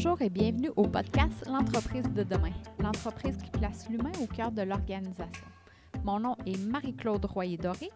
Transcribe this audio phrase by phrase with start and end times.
[0.00, 4.62] Bonjour et bienvenue au podcast L'entreprise de demain, l'entreprise qui place l'humain au cœur de
[4.62, 5.44] l'organisation.
[6.04, 7.90] Mon nom est Marie-Claude Royer-Doré.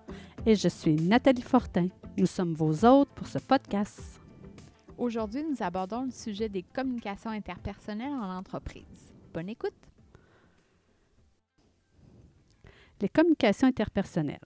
[0.44, 1.86] Et je suis Nathalie Fortin.
[2.18, 4.20] Nous sommes vos hôtes pour ce podcast.
[4.98, 9.12] Aujourd'hui, nous abordons le sujet des communications interpersonnelles en entreprise.
[9.32, 9.70] Bonne écoute!
[13.00, 14.40] Les communications interpersonnelles.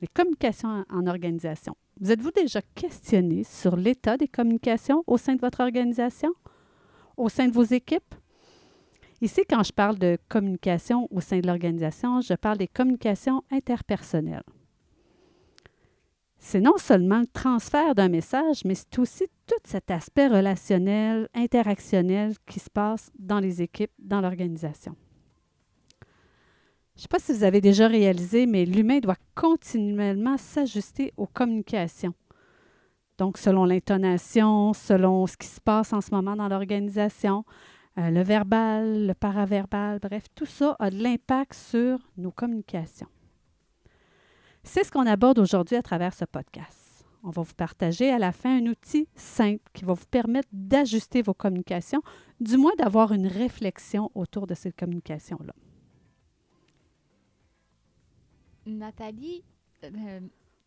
[0.00, 1.76] Les communications en, organisation.
[2.00, 6.32] Vous êtes-vous déjà questionné sur l'état des communications au sein de votre organisation,
[7.16, 8.14] au sein de vos équipes?
[9.20, 14.42] Ici, quand je parle de communication au sein de l'organisation, je parle des communications interpersonnelles.
[16.38, 22.34] C'est non seulement le transfert d'un message, mais c'est aussi tout cet aspect relationnel, interactionnel
[22.46, 24.94] qui se passe dans les équipes, dans l'organisation.
[26.96, 31.26] Je ne sais pas si vous avez déjà réalisé, mais l'humain doit continuellement s'ajuster aux
[31.26, 32.12] communications.
[33.18, 37.44] Donc, selon l'intonation, selon ce qui se passe en ce moment dans l'organisation,
[37.98, 43.06] euh, le verbal, le paraverbal, bref, tout ça a de l'impact sur nos communications.
[44.64, 47.06] C'est ce qu'on aborde aujourd'hui à travers ce podcast.
[47.22, 51.22] On va vous partager à la fin un outil simple qui va vous permettre d'ajuster
[51.22, 52.02] vos communications,
[52.40, 55.54] du moins d'avoir une réflexion autour de ces communications-là.
[58.66, 59.44] Nathalie,
[59.84, 60.20] euh,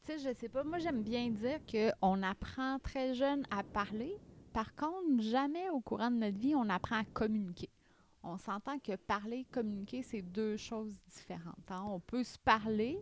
[0.07, 4.15] sais, je sais pas, moi j'aime bien dire qu'on apprend très jeune à parler.
[4.53, 7.69] Par contre, jamais au courant de notre vie, on apprend à communiquer.
[8.23, 11.69] On s'entend que parler et communiquer, c'est deux choses différentes.
[11.69, 11.83] hein.
[11.87, 12.99] On peut se parler,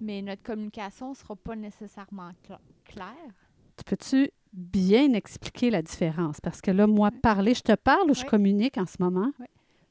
[0.00, 3.34] mais notre communication ne sera pas nécessairement cla- claire.
[3.76, 6.40] Tu peux-tu bien expliquer la différence?
[6.40, 8.28] Parce que là, moi, parler, je te parle ou je Oui.
[8.28, 9.32] communique en ce moment?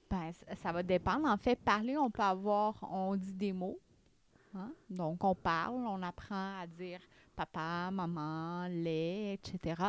[0.10, 1.28] Ben, c- ça va dépendre.
[1.28, 3.78] En fait, parler, on peut avoir, on dit des mots.
[4.56, 4.72] Hein?
[4.90, 7.00] Donc, on parle, on apprend à dire
[7.36, 9.82] papa, maman, lait, etc.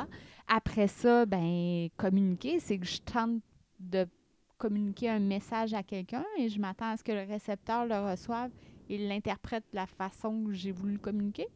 [0.48, 3.42] Après ça, ben, communiquer, c'est que je tente
[3.78, 4.06] de
[4.58, 8.50] communiquer un message à quelqu'un et je m'attends à ce que le récepteur le reçoive
[8.88, 11.46] et l'interprète de la façon que j'ai voulu communiquer.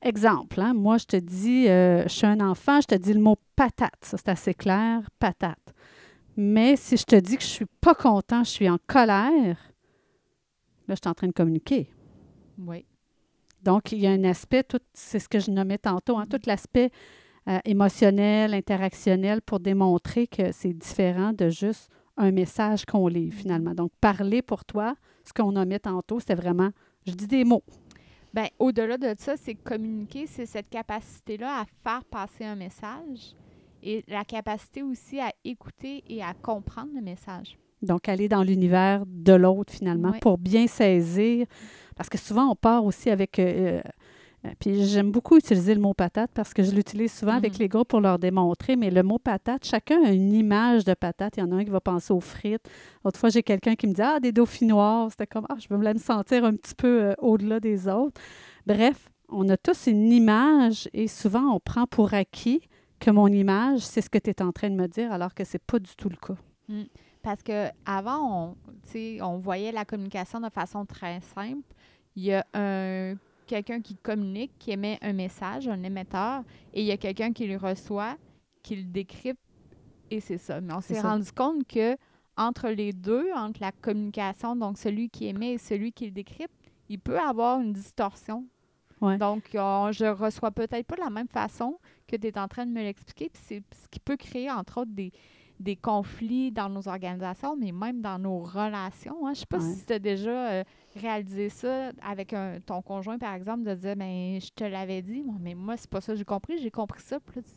[0.00, 3.20] Exemple, hein, moi, je te dis, euh, je suis un enfant, je te dis le
[3.20, 3.98] mot patate.
[4.02, 5.74] Ça, c'est assez clair, patate.
[6.36, 9.56] Mais si je te dis que je suis pas content, je suis en colère,
[10.86, 11.90] là, je suis en train de communiquer.
[12.58, 12.84] Oui.
[13.62, 16.40] Donc, il y a un aspect, tout, c'est ce que je nommais tantôt, hein, tout
[16.46, 16.90] l'aspect
[17.48, 23.74] euh, émotionnel, interactionnel pour démontrer que c'est différent de juste un message qu'on lit finalement.
[23.74, 26.70] Donc, parler pour toi, ce qu'on nommait tantôt, c'était vraiment,
[27.06, 27.64] je dis des mots.
[28.34, 33.34] Ben, au-delà de ça, c'est que communiquer, c'est cette capacité-là à faire passer un message
[33.82, 37.56] et la capacité aussi à écouter et à comprendre le message.
[37.82, 41.46] Donc, aller dans l'univers de l'autre, finalement, pour bien saisir.
[41.96, 43.38] Parce que souvent, on part aussi avec.
[43.38, 43.80] euh,
[44.44, 47.58] euh, puis j'aime beaucoup utiliser le mot patate parce que je l'utilise souvent avec Mhm.
[47.58, 48.76] les groupes pour leur démontrer.
[48.76, 51.36] Mais le mot patate, chacun a une image de patate.
[51.36, 52.62] Il y en a un qui va penser aux frites.
[53.04, 55.10] L'autre fois, j'ai quelqu'un qui me dit Ah, des dauphinoirs.
[55.10, 58.20] C'était comme Ah, je veux me sentir un petit peu euh, au-delà des autres.
[58.64, 62.60] Bref, on a tous une image et souvent, on prend pour acquis
[63.00, 65.42] que mon image, c'est ce que tu es en train de me dire, alors que
[65.44, 66.36] c'est pas du tout le cas.
[67.28, 68.56] Parce que avant,
[68.94, 71.74] on, on voyait la communication de façon très simple.
[72.16, 73.16] Il y a un
[73.46, 77.46] quelqu'un qui communique, qui émet un message, un émetteur, et il y a quelqu'un qui
[77.46, 78.16] le reçoit,
[78.62, 79.42] qui le décrypte,
[80.10, 80.62] et c'est ça.
[80.62, 81.98] Mais on s'est rendu compte que
[82.38, 86.54] entre les deux, entre la communication, donc celui qui émet et celui qui le décrypte,
[86.88, 88.46] il peut avoir une distorsion.
[89.02, 89.18] Ouais.
[89.18, 92.64] Donc, euh, je reçois peut-être pas de la même façon que tu es en train
[92.64, 93.28] de me l'expliquer.
[93.28, 95.12] Puis c'est ce qui peut créer, entre autres, des,
[95.60, 99.26] des conflits dans nos organisations, mais même dans nos relations.
[99.26, 99.32] hein.
[99.34, 99.72] Je sais pas Ouais.
[99.74, 100.64] si tu as déjà euh,
[100.96, 105.24] réalisé ça avec un- ton conjoint, par exemple, de dire ben je te l'avais dit,
[105.40, 107.18] mais moi, c'est pas ça j'ai compris, j'ai compris ça.
[107.20, 107.48] Puis là, tu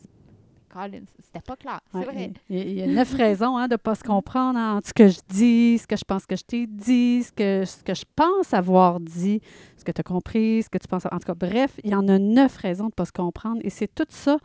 [1.18, 1.80] c'était pas clair.
[1.92, 2.32] C'est Ouais, vrai.
[2.48, 5.18] Il y a- neuf raisons hein, de ne pas se comprendre entre ce que je
[5.28, 8.54] dis, ce que je pense que je t'ai dit, ce que, ce que je pense
[8.54, 9.40] avoir dit,
[9.76, 11.04] ce que tu as compris, ce que tu penses.
[11.06, 13.60] En tout cas, bref, il y en a neuf raisons de ne pas se comprendre.
[13.64, 14.38] Et c'est tout ça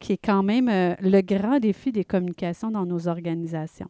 [0.00, 3.88] qui est quand même euh, le grand défi des communications dans nos organisations.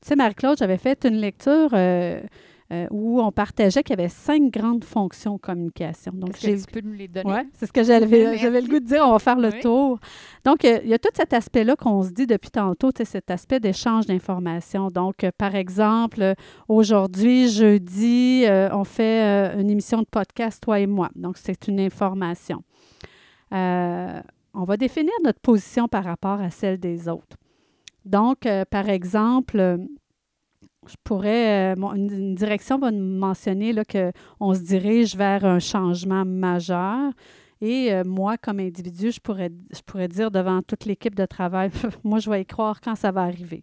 [0.00, 2.20] Tu sais, Marie-Claude, j'avais fait une lecture euh,
[2.72, 6.12] euh, où on partageait qu'il y avait cinq grandes fonctions communication.
[6.14, 7.32] Donc, j'ai tu peux nous les donner?
[7.32, 9.04] oui, c'est ce que j'avais, j'avais le goût de dire.
[9.06, 9.60] On va faire le Oui.
[9.60, 9.98] tour.
[10.44, 14.06] Donc, il y a tout cet aspect-là qu'on se dit depuis tantôt, cet aspect d'échange
[14.06, 14.88] d'informations.
[14.88, 16.34] Donc, par exemple,
[16.68, 21.10] aujourd'hui, jeudi, on fait une émission de podcast, toi et moi.
[21.14, 22.64] Donc, c'est une information.
[23.52, 24.20] Euh,
[24.54, 27.36] on va définir notre position par rapport à celle des autres.
[28.04, 29.78] Donc, euh, par exemple, euh,
[30.86, 37.12] je pourrais, euh, une, direction va nous mentionner qu'on se dirige vers un changement majeur.
[37.60, 41.70] Et moi, comme individu, je pourrais, dire devant toute l'équipe de travail,
[42.02, 43.62] moi, je vais y croire quand ça va arriver.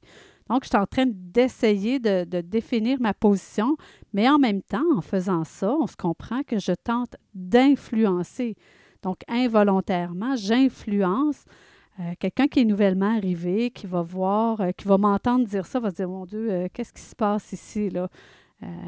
[0.49, 3.75] Donc, je suis en train d'essayer de, de, définir ma position,
[4.13, 8.55] mais en même temps, en faisant ça, on se comprend que je tente d'influencer.
[9.01, 11.45] Donc, involontairement, j'influence
[11.99, 15.81] euh, quelqu'un qui est nouvellement arrivé, qui va voir, euh, qui va m'entendre dire ça,
[15.81, 18.07] va se dire, mon Dieu, euh, qu'est-ce qui se passe ici, là?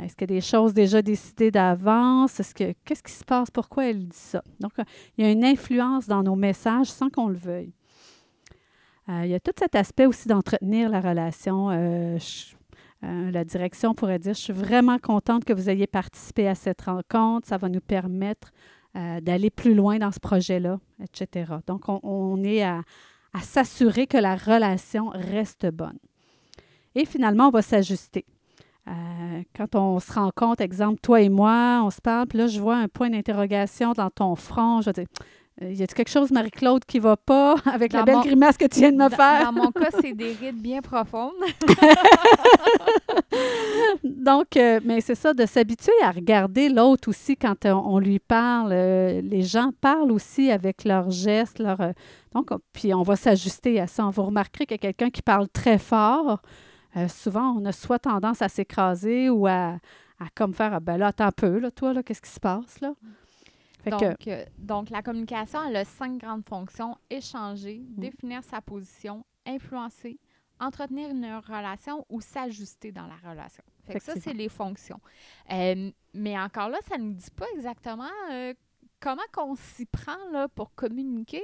[0.04, 2.42] Est-ce qu'il y a des choses déjà décidées d'avance?
[2.42, 3.50] Est-ce que qu'est-ce qui se passe?
[3.50, 4.44] Pourquoi elle dit ça?
[4.60, 4.74] Donc,
[5.18, 7.72] il y a une influence dans nos messages sans qu'on le veuille.
[9.08, 11.70] il y a tout cet aspect aussi d'entretenir la relation.
[13.02, 17.48] la direction pourrait dire, je suis vraiment contente que vous ayez participé à cette rencontre.
[17.48, 18.52] Ça va nous permettre
[18.98, 21.54] euh, d'aller plus loin dans ce projet-là, etc.
[21.68, 22.82] Donc, on, est à,
[23.42, 25.98] s'assurer que la relation reste bonne.
[26.96, 28.26] Et finalement, on va s'ajuster.
[28.88, 32.48] Euh, quand on se rend compte, exemple, toi et moi, on se parle, puis là,
[32.48, 35.08] je vois un point d'interrogation dans ton front, je vais dire,
[35.62, 38.80] euh, y a-t-il quelque chose, Marie-Claude, qui va pas avec la belle grimace que tu
[38.80, 39.46] viens de me faire?
[39.46, 41.34] Dans mon cas, c'est des rides bien profondes.
[44.04, 48.72] Donc, euh, mais c'est ça, de s'habituer à regarder l'autre aussi quand on, lui parle.
[48.72, 51.60] Euh, les gens parlent aussi avec leurs gestes.
[51.60, 51.78] Leur,
[52.34, 54.10] donc, puis on va s'ajuster à ça.
[54.12, 56.42] Vous remarquerez qu'il y a quelqu'un qui parle très fort.
[57.08, 59.78] souvent, on a soit tendance à s'écraser ou à,
[60.20, 62.40] à comme faire, ah, ben là, attends un peu, là, toi, là, qu'est-ce qui se
[62.40, 62.94] passe, là?
[63.90, 66.98] Donc, euh, donc, la communication, elle a cinq grandes fonctions.
[67.10, 68.00] Échanger, mm.
[68.00, 70.20] définir sa position, influencer,
[70.60, 73.64] entretenir une relation ou s'ajuster dans la relation.
[73.86, 75.00] Fait que ça, c'est les fonctions.
[75.52, 78.54] Euh, mais encore là, ça ne nous dit pas exactement euh,
[79.00, 81.44] comment qu'on s'y prend là, pour communiquer.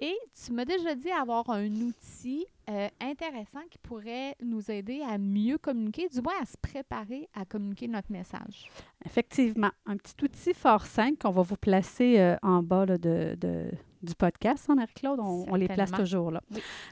[0.00, 5.18] Et tu m'as déjà dit avoir un outil euh, intéressant qui pourrait nous aider à
[5.18, 8.68] mieux communiquer, du moins à se préparer à communiquer notre message.
[9.04, 9.70] Effectivement.
[9.86, 13.36] Un petit outil fort simple qu'on va vous placer euh, en bas de,
[14.02, 15.20] du podcast, hein, Marie-Claude?
[15.20, 16.42] On, les place toujours là.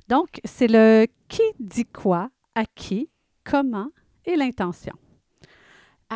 [0.08, 3.08] Donc, c'est le qui dit quoi, à qui,
[3.44, 3.88] comment
[4.24, 4.94] et l'intention.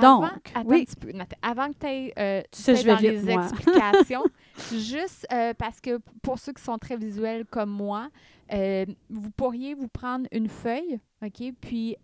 [0.01, 0.81] Donc, attends oui.
[0.81, 1.13] un petit peu.
[1.43, 2.43] avant que tu aies, euh,
[2.85, 4.25] dans les explications,
[4.73, 8.09] juste euh, parce que pour ceux qui sont très visuels comme moi,
[8.53, 11.97] euh, vous pourriez vous prendre une feuille, OK, puis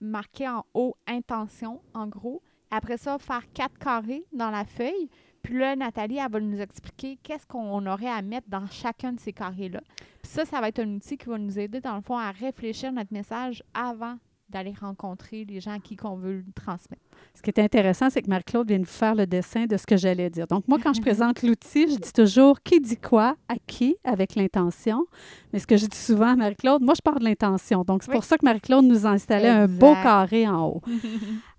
[0.00, 2.42] marquer en haut intention, en gros.
[2.70, 5.08] Après ça, faire quatre carrés dans la feuille.
[5.42, 9.20] Puis là, Nathalie, elle va nous expliquer qu'est-ce qu'on aurait à mettre dans chacun de
[9.20, 9.80] ces carrés-là.
[10.22, 12.30] Puis ça, ça va être un outil qui va nous aider, dans le fond, à
[12.30, 14.16] réfléchir notre message avant
[14.50, 17.02] d'aller rencontrer les gens à qui qu'on veut le transmettre.
[17.34, 19.96] Ce qui est intéressant, c'est que Marie-Claude vient de faire le dessin de ce que
[19.96, 20.46] j'allais dire.
[20.46, 24.34] Donc, moi, quand je présente l'outil, je dis toujours qui dit quoi, à qui, avec
[24.34, 25.06] l'intention.
[25.52, 27.82] Mais ce que je dis souvent à Marie-Claude, moi, je parle de l'intention.
[27.84, 30.82] Donc, c'est pour ça que Marie-Claude nous a installé un beau carré en haut.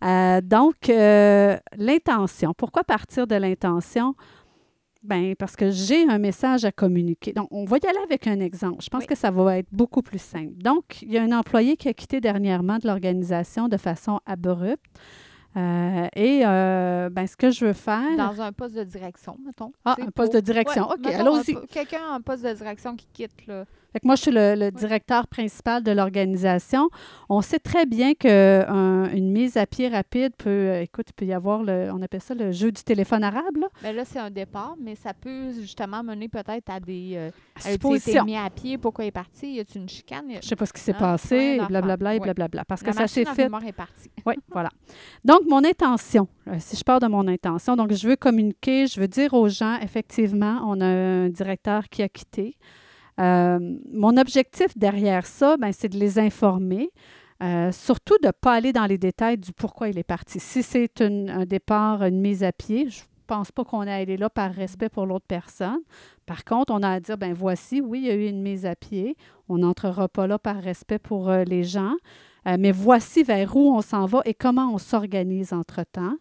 [0.03, 2.55] Euh, donc, euh, l'intention.
[2.57, 4.15] Pourquoi partir de l'intention?
[5.03, 7.33] Bien, parce que j'ai un message à communiquer.
[7.33, 8.83] Donc, on va y aller avec un exemple.
[8.83, 10.53] Je pense que ça va être beaucoup plus simple.
[10.61, 14.85] Donc, il y a un employé qui a quitté dernièrement de l'organisation de façon abrupte.
[15.57, 18.15] Euh, et euh, ben, ce que je veux faire.
[18.15, 19.73] Dans un poste de direction, mettons.
[19.83, 20.87] Ah, un poste de direction.
[20.89, 21.55] OK, allons-y.
[21.67, 23.65] Quelqu'un en poste de direction qui quitte, là.
[23.93, 26.89] Fait moi, je suis le, directeur principal de l'organisation.
[27.29, 31.33] On sait très bien qu'une mise à pied rapide peut, euh, écoute, il peut y
[31.33, 33.57] avoir, le, on appelle ça le jeu du téléphone arabe.
[33.57, 37.13] Là, Bien, là c'est un départ, mais ça peut justement mener peut-être à des...
[37.15, 37.31] Euh,
[37.65, 39.55] à mis à pied, pourquoi il est parti?
[39.55, 40.25] Y a une chicane?
[40.29, 42.65] Je ne sais pas ce qui s'est passé, blablabla, et blablabla.
[42.65, 43.49] Parce que ça s'est fait...
[43.65, 44.09] est partie.
[44.25, 44.69] oui, voilà.
[45.25, 48.99] Donc, mon intention, euh, si je pars de mon intention, donc je veux communiquer, je
[48.99, 52.55] veux dire aux gens, effectivement, on a un directeur qui a quitté.
[53.21, 53.59] Euh,
[53.93, 56.91] mon objectif derrière ça, ben, c'est de les informer.
[57.43, 60.39] Euh, surtout de ne pas aller dans les détails du pourquoi il est parti.
[60.39, 64.17] Si c'est un départ, une mise à pied, je ne pense pas qu'on ait allé
[64.17, 65.79] là par respect pour l'autre personne.
[66.25, 68.65] Par contre, on a à dire, ben voici, oui, il y a eu une mise
[68.65, 69.15] à pied.
[69.49, 71.95] On n'entrera pas là par respect pour euh, les gens.
[72.45, 76.15] mais voici vers où on s'en va et comment on s'organise entre-temps.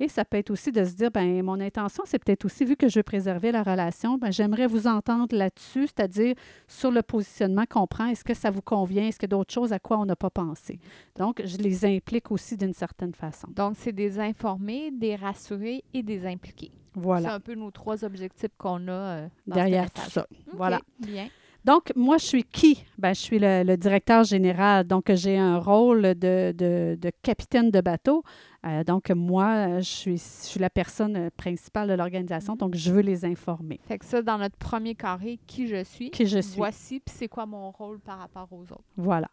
[0.00, 2.76] Et ça peut être aussi de se dire, ben mon intention, c'est peut-être aussi, vu
[2.76, 6.34] que je veux préserver la relation, ben j'aimerais vous entendre là-dessus, c'est-à-dire
[6.66, 8.06] sur le positionnement qu'on prend.
[8.06, 9.04] Est-ce que ça vous convient?
[9.06, 10.78] Est-ce qu'il y a d'autres choses à quoi on n'a pas pensé?
[11.16, 13.48] Donc, je les implique aussi d'une certaine façon.
[13.54, 16.70] Donc, c'est des informer, des rassurer et des impliquer.
[16.94, 17.28] Voilà.
[17.28, 20.26] C'est un peu nos trois objectifs qu'on a euh, derrière tout ça.
[20.52, 20.80] voilà.
[20.98, 21.28] Bien.
[21.64, 22.84] Donc, moi, je suis qui?
[22.96, 24.86] Ben, je suis le, directeur général.
[24.86, 28.22] Donc, j'ai un rôle de, de, capitaine de bateau.
[28.66, 32.56] Euh, donc, moi, je suis, je suis la personne principale de l'organisation.
[32.56, 33.78] Donc, je veux les informer.
[33.86, 36.10] Fait que ça, dans notre premier carré, qui je suis.
[36.10, 36.56] Qui je suis.
[36.56, 38.82] Voici, puis c'est quoi mon rôle par rapport aux autres.
[38.96, 39.28] Voilà.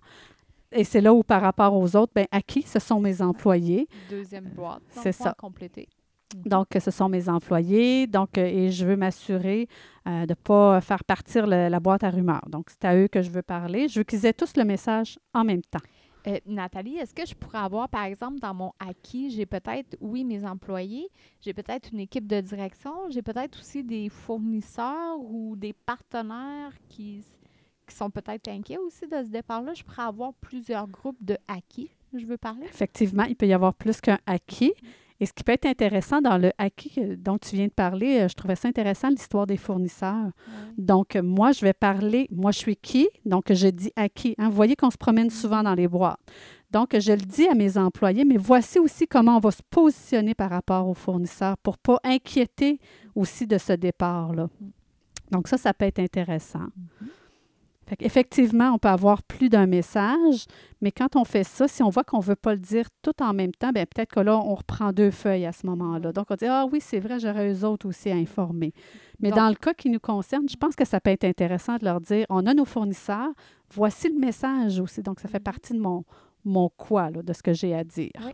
[0.71, 2.61] Et c'est là où, par rapport aux autres, ben, à qui?
[2.63, 3.87] Ce sont mes employés.
[4.09, 4.81] Deuxième boîte.
[4.91, 5.33] C'est ça.
[5.37, 5.87] Compléter.
[6.45, 8.07] Donc, ce sont mes employés.
[8.07, 9.67] Donc, euh, et je veux m'assurer
[10.07, 12.45] euh, de ne pas faire partir le- la boîte à rumeurs.
[12.49, 13.87] Donc, c'est à eux que je veux parler.
[13.87, 15.79] Je veux qu'ils aient tous le message en même temps.
[16.27, 20.23] Euh, Nathalie, est-ce que je pourrais avoir, par exemple, dans mon acquis, j'ai peut-être, oui,
[20.23, 25.73] mes employés, j'ai peut-être une équipe de direction, j'ai peut-être aussi des fournisseurs ou des
[25.73, 27.21] partenaires qui,
[27.87, 29.73] qui sont peut-être inquiets aussi de ce départ-là?
[29.75, 32.65] Je pourrais avoir plusieurs groupes de acquis, je veux parler.
[32.65, 34.73] Effectivement, il peut y avoir plus qu'un acquis.
[35.21, 38.19] Et ce qui peut être intéressant dans le acquis que- dont tu viens de parler,
[38.19, 40.31] euh, je trouvais ça intéressant, l'histoire des fournisseurs.
[40.77, 43.07] Donc, euh, moi, je vais parler, moi, je suis qui?
[43.25, 44.35] Donc, je dis à qui?
[44.37, 44.49] Hein?
[44.49, 46.19] Vous voyez qu'on se promène souvent dans les boîtes.
[46.71, 50.33] Donc, je le dis à mes employés, mais voici aussi comment on va se positionner
[50.35, 52.79] par rapport aux fournisseurs pour ne pas inquiéter
[53.15, 54.49] aussi de ce départ-là.
[55.31, 56.59] Donc, ça, ça peut être intéressant.
[56.59, 57.07] Mhm.
[57.87, 60.45] Fait Effectivement, on peut avoir plus d'un message,
[60.81, 63.13] mais quand on fait ça, si on voit qu'on ne veut pas le dire tout
[63.21, 66.11] en même temps, bien, peut-être que là, on reprend deux feuilles à ce moment-là.
[66.11, 68.73] Donc, on dit Ah oui, c'est vrai, j'aurais eux autres aussi à informer.
[69.19, 71.77] Mais Donc- dans le cas qui nous concerne, je pense que ça peut être intéressant
[71.77, 73.29] de leur dire on a nos fournisseurs,
[73.73, 75.01] voici le message aussi.
[75.01, 75.43] Donc, ça fait Mhm.
[75.43, 76.03] partie de mon,
[76.43, 78.11] mon quoi, là, de ce que j'ai à dire.
[78.25, 78.31] Oui.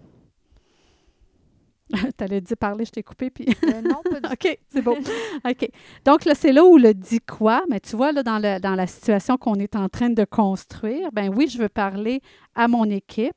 [2.17, 3.45] tu allais dire parler, je t'ai coupé, puis.
[3.65, 4.95] Euh, non, pas du OK, c'est beau.
[5.49, 5.69] OK.
[6.05, 7.63] Donc, là, c'est là où le dit quoi?
[7.69, 11.11] Mais tu vois, là, dans, le- dans la situation qu'on est en train de construire,
[11.11, 12.21] ben oui, je veux parler
[12.55, 13.33] à mon équipe,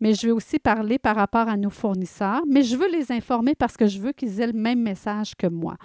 [0.00, 3.54] mais je veux aussi parler par rapport à nos fournisseurs, mais je veux les informer
[3.54, 5.76] parce que je veux qu'ils aient le même message que moi.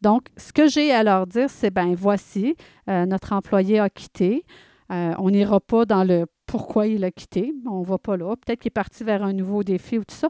[0.00, 2.54] Donc, ce que j'ai à leur dire, c'est ben voici,
[2.88, 4.44] euh, notre employé a quitté.
[4.90, 7.52] Euh, on n'ira pas dans le pourquoi il a quitté.
[7.66, 8.34] On ne va pas là.
[8.36, 10.28] Peut-être qu'il est parti vers un nouveau défi ou tout ça.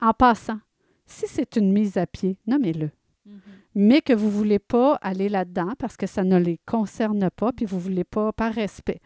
[0.00, 0.58] En passant,
[1.06, 2.90] si c'est une mise à pied, nommez-le
[3.26, 3.40] Mhm.
[3.74, 7.50] mais que vous ne voulez pas aller là-dedans parce que ça ne les concerne pas,
[7.52, 9.00] puis vous ne voulez pas par respect.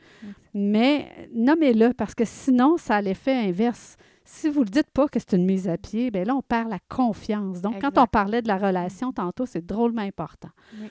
[0.53, 3.97] Mais nommez-le parce que sinon, ça a l'effet inverse.
[4.25, 6.43] Si vous ne le dites pas que c'est une mise à pied, bien là, on
[6.43, 7.61] perd la confiance.
[7.63, 10.51] Donc, quand on parlait de la relation tantôt, c'est drôlement important.
[10.81, 10.89] Oui.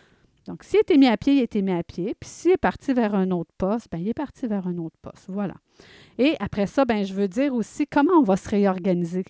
[0.48, 2.16] Donc, s'il était mis à pied, il était mis à pied.
[2.20, 4.98] Puis s'il est parti vers un autre poste, bien, il est parti vers un autre
[5.02, 5.26] poste.
[5.28, 5.54] Voilà.
[6.18, 9.24] Et après ça, ben, je veux dire aussi comment on va se réorganiser.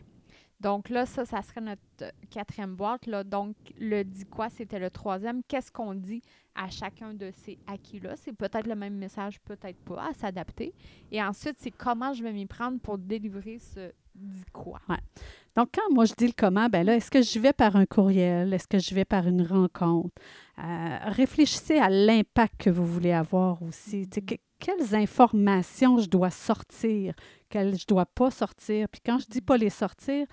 [0.59, 3.09] Donc là, ça, ça serait notre euh, quatrième boîte.
[3.27, 5.41] Donc, le dit quoi, c'était le troisième.
[5.47, 6.21] Qu'est-ce qu'on dit
[6.55, 8.15] à chacun de ces acquis-là?
[8.17, 10.73] C'est peut-être le même message, peut-être pas, à s'adapter.
[11.11, 14.81] Et ensuite, c'est comment je vais m'y prendre pour délivrer ce dit quoi?
[15.55, 17.85] Donc, quand moi je dis le comment, ben là, est-ce que je vais par un
[17.85, 18.53] courriel?
[18.53, 20.13] Est-ce que je vais par une rencontre?
[20.57, 24.09] Euh, réfléchissez à l'impact que vous voulez avoir aussi.
[24.59, 27.13] Quelles informations je dois sortir,
[27.49, 28.87] quelles je dois pas sortir.
[28.89, 30.27] Puis quand je dis pas les sortir,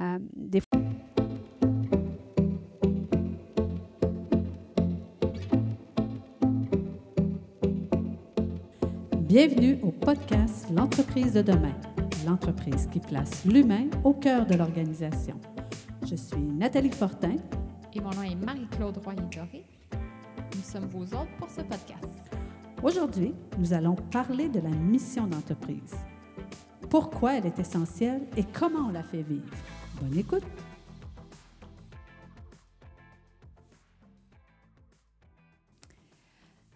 [0.00, 0.80] euh, des fois.
[9.20, 11.74] Bienvenue au podcast L'entreprise de demain,
[12.26, 15.40] l'entreprise qui place l'humain au cœur de l'organisation.
[16.04, 17.36] Je suis Nathalie Fortin.
[17.92, 19.64] Et mon nom est Marie-Claude Royer-Doré.
[20.54, 22.08] Nous sommes vos hôtes pour ce podcast.
[22.82, 25.94] Aujourd'hui, nous allons parler de la mission d'entreprise.
[26.90, 29.54] Pourquoi elle est essentielle et comment on la fait vivre.
[30.02, 30.42] Bonne écoute.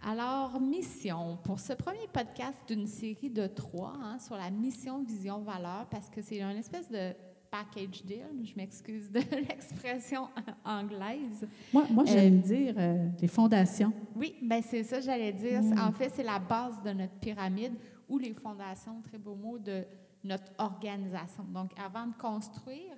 [0.06, 1.38] Alors, mission.
[1.42, 6.08] Pour ce premier podcast d'une série de trois hein, sur la mission, vision, valeur, parce
[6.08, 7.12] que c'est une espèce de
[7.50, 10.28] package deal, je m'excuse de l'expression
[10.64, 11.44] anglaise.
[11.72, 13.92] Moi, moi Euh, j'aime dire euh, les fondations.
[14.14, 15.60] Oui, ben c'est ça, j'allais dire.
[15.60, 15.78] Mm.
[15.78, 17.74] En fait, c'est la base de notre pyramide
[18.08, 19.84] ou les fondations, très beau mot, de
[20.24, 21.44] notre organisation.
[21.44, 22.96] Donc, avant de construire,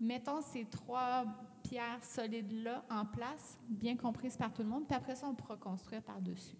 [0.00, 1.24] mettons ces trois
[1.62, 5.56] pierres solides-là en place, bien comprises par tout le monde, puis après ça, on pourra
[5.56, 6.56] construire par-dessus.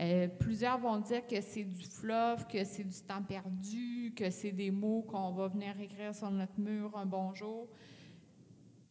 [0.00, 4.52] Euh, plusieurs vont dire que c'est du fluff, que c'est du temps perdu, que c'est
[4.52, 7.66] des mots qu'on va venir écrire sur notre mur un bonjour.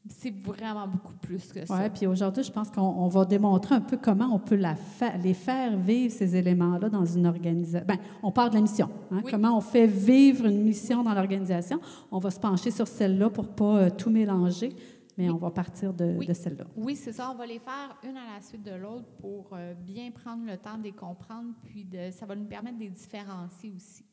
[0.09, 1.75] C'est vraiment beaucoup plus que ça.
[1.77, 4.75] Oui, puis aujourd'hui, je pense qu'on on va démontrer un peu comment on peut la
[4.75, 7.85] fa- les faire vivre, ces éléments-là, dans une organisation.
[7.87, 8.89] Bien, on parle de la mission.
[9.11, 9.31] hein, Oui.
[9.31, 11.79] Comment on fait vivre une mission dans l'organisation?
[12.11, 14.69] On va se pencher sur celle-là pour ne pas euh, tout mélanger,
[15.17, 15.35] mais Oui.
[15.35, 16.25] on va partir de, Oui.
[16.27, 16.65] de celle-là.
[16.75, 17.31] Oui, c'est ça.
[17.31, 20.57] On va les faire une à la suite de l'autre pour euh, bien prendre le
[20.57, 24.03] temps de les comprendre, puis de, ça va nous permettre de les différencier aussi.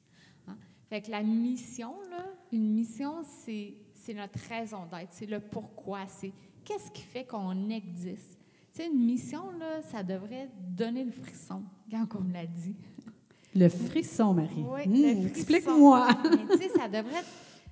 [0.48, 0.56] hein.
[0.90, 3.74] Fait que la mission, là, une mission, c'est,
[4.04, 6.32] c'est notre raison d'être, c'est le pourquoi, c'est
[6.64, 8.38] qu'est-ce qui fait qu'on existe.
[8.72, 12.76] Tu sais, une mission, là, ça devrait donner le frisson, quand on l'a dit.
[13.54, 14.64] Le frisson, Marie.
[14.68, 15.26] Oui, Hmm.
[15.26, 16.08] Explique-moi.
[16.50, 17.22] Tu sais, ça devrait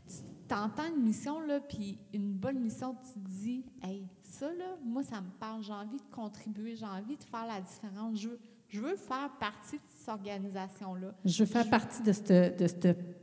[0.06, 0.14] tu
[0.48, 5.02] T'entends une mission, là, puis une bonne mission, tu te dis, hey, ça, là, moi,
[5.02, 8.40] ça me parle, j'ai envie de contribuer, j'ai envie de faire la différence, je veux,
[8.68, 11.14] je veux faire partie de cette organisation-là.
[11.24, 13.21] Je veux faire partie de cette, de cette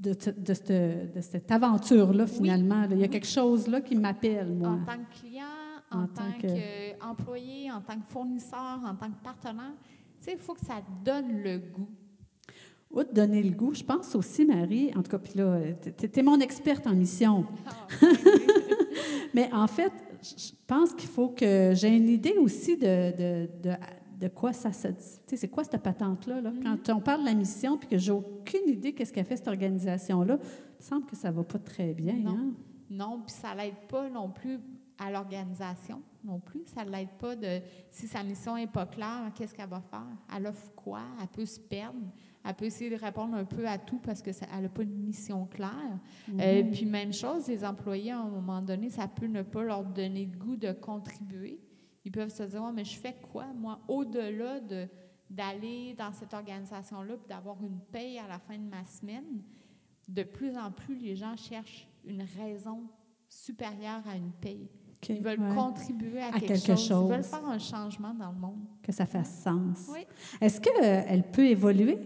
[0.00, 2.82] de, ce- de cette, de cette aventure-là, finalement.
[2.82, 2.88] là.
[2.92, 3.10] Il y a Oui.
[3.10, 4.70] quelque chose là qui m'appelle, moi.
[4.70, 5.44] En tant que client,
[5.90, 9.72] en, En tant, tant que- qu'employé, en tant que fournisseur, en tant que partenaire,
[10.18, 11.88] tu sais, il faut que ça donne le goût.
[12.92, 15.60] Outre donner le goût, je pense aussi, Marie, en tout cas, puis là,
[15.96, 17.46] tu es mon experte en mission.
[19.34, 19.92] Mais en fait,
[20.22, 22.84] je je pense qu'il faut que j'ai une idée aussi de,
[23.16, 23.70] de, de,
[24.20, 24.88] de quoi ça se...
[24.88, 24.94] Tu
[25.26, 26.42] sais, c'est quoi cette patente-là?
[26.42, 26.52] Là?
[26.62, 29.48] Quand on parle de la mission puis que j'ai aucune idée qu'est-ce qu'a fait cette
[29.48, 32.14] organisation-là, il me semble que ça va pas très bien.
[32.14, 32.30] Non.
[32.30, 32.52] hein?
[32.90, 34.60] Non, puis ça l'aide pas non plus
[34.98, 36.62] à l'organisation non plus.
[36.66, 37.60] Ça l'aide pas de
[37.90, 40.06] si sa mission n'est pas claire, qu'est-ce qu'elle va faire?
[40.36, 41.00] Elle offre quoi?
[41.20, 41.98] Elle peut se perdre.
[42.44, 45.46] Elle peut essayer de répondre un peu à tout parce qu'elle n'a pas une mission
[45.46, 45.98] claire.
[46.38, 49.84] Euh, puis même chose, les employés, à un moment donné, ça peut ne pas leur
[49.84, 51.58] donner le goût de contribuer.
[52.04, 54.88] Ils peuvent se dire, Ouais, mais je fais quoi, moi, au-delà de
[55.30, 59.42] d'aller dans cette organisation-là puis d'avoir une paye à la fin de ma semaine.
[60.08, 62.82] De plus en plus, les gens cherchent une raison
[63.28, 64.68] supérieure à une paye.
[65.08, 65.54] Ils veulent ouais.
[65.54, 67.08] contribuer à, À quelque, quelque chose.
[67.08, 68.64] Ils veulent faire un changement dans le monde.
[68.82, 69.86] Que ça fasse sens.
[69.88, 70.00] Oui.
[70.40, 71.96] Est-ce qu'elle peut évoluer?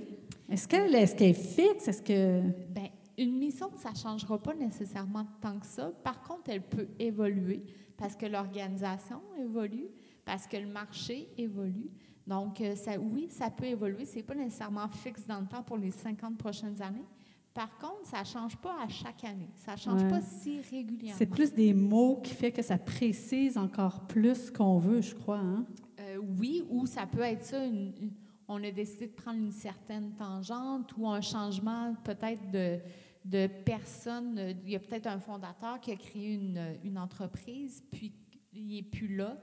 [0.48, 1.88] Est-ce qu'elle est, qu'elle est fixe?
[1.88, 2.42] Est-ce que...
[2.72, 5.90] Ben, une mission, ça ne changera pas nécessairement tant que ça.
[6.04, 7.64] Par contre, elle peut évoluer
[7.96, 9.88] parce que l'organisation évolue,
[10.24, 11.90] parce que le marché évolue.
[12.26, 14.04] Donc, euh, ça, oui, ça peut évoluer.
[14.06, 17.04] Ce n'est pas nécessairement fixe dans le temps pour les 50 prochaines années.
[17.52, 19.50] Par contre, ça ne change pas à chaque année.
[19.54, 20.08] Ça ne change Ouais.
[20.10, 21.16] pas si régulièrement.
[21.18, 25.14] C'est plus des mots qui fait que ça précise encore plus ce qu'on veut, je
[25.14, 25.38] crois.
[25.38, 25.64] Hein?
[26.00, 28.10] Euh, oui, ou ça peut être ça, une- une-
[28.48, 32.78] on a décidé de prendre une certaine tangente ou un changement peut-être de,
[33.24, 34.36] de personne.
[34.38, 38.12] Euh, Il y a peut-être un fondateur qui a créé une, une entreprise, puis
[38.52, 39.36] il n'est plus là.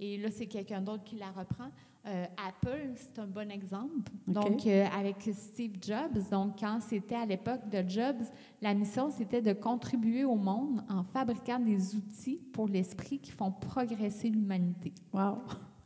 [0.00, 1.68] Et là, c'est quelqu'un d'autre qui la reprend.
[2.06, 4.10] Euh, Apple, c'est un bon exemple.
[4.26, 8.24] Donc, euh, avec Steve Jobs, donc quand c'était à l'époque de Jobs,
[8.60, 13.52] la mission, c'était de contribuer au monde en fabriquant des outils pour l'esprit qui font
[13.52, 14.92] progresser l'humanité.
[15.12, 15.38] Wow!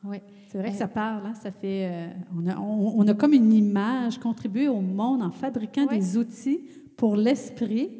[0.04, 0.18] Oui.
[0.48, 1.34] C'est vrai que Euh, ça parle, hein?
[1.34, 1.86] ça fait...
[1.90, 6.16] euh, on, a, on- on a comme une image, contribuer au monde en fabriquant des
[6.16, 6.60] outils
[6.96, 7.90] pour l'esprit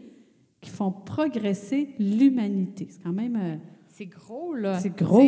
[0.61, 2.89] qui font progresser l'humanité.
[2.91, 3.37] C'est quand même...
[3.37, 3.57] euh,
[3.89, 4.79] C'est gros, là.
[4.81, 5.21] C'est gros.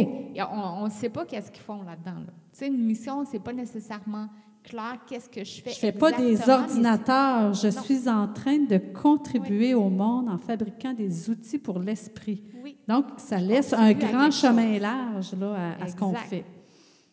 [0.52, 2.20] On ne sait pas qu'est-ce qu'ils font là-dedans.
[2.20, 2.32] Là.
[2.52, 4.28] Tu sais, une mission, c'est pas nécessairement
[4.64, 5.70] clair qu'est-ce que je fais.
[5.70, 7.82] je fais pas des ordinateurs, je Non.
[7.82, 12.42] suis en train de contribuer au monde en fabriquant des outils pour l'esprit.
[12.62, 14.82] Oui, Donc, ça laisse un grand chemin chose.
[14.82, 16.44] large là, à, à ce qu'on fait.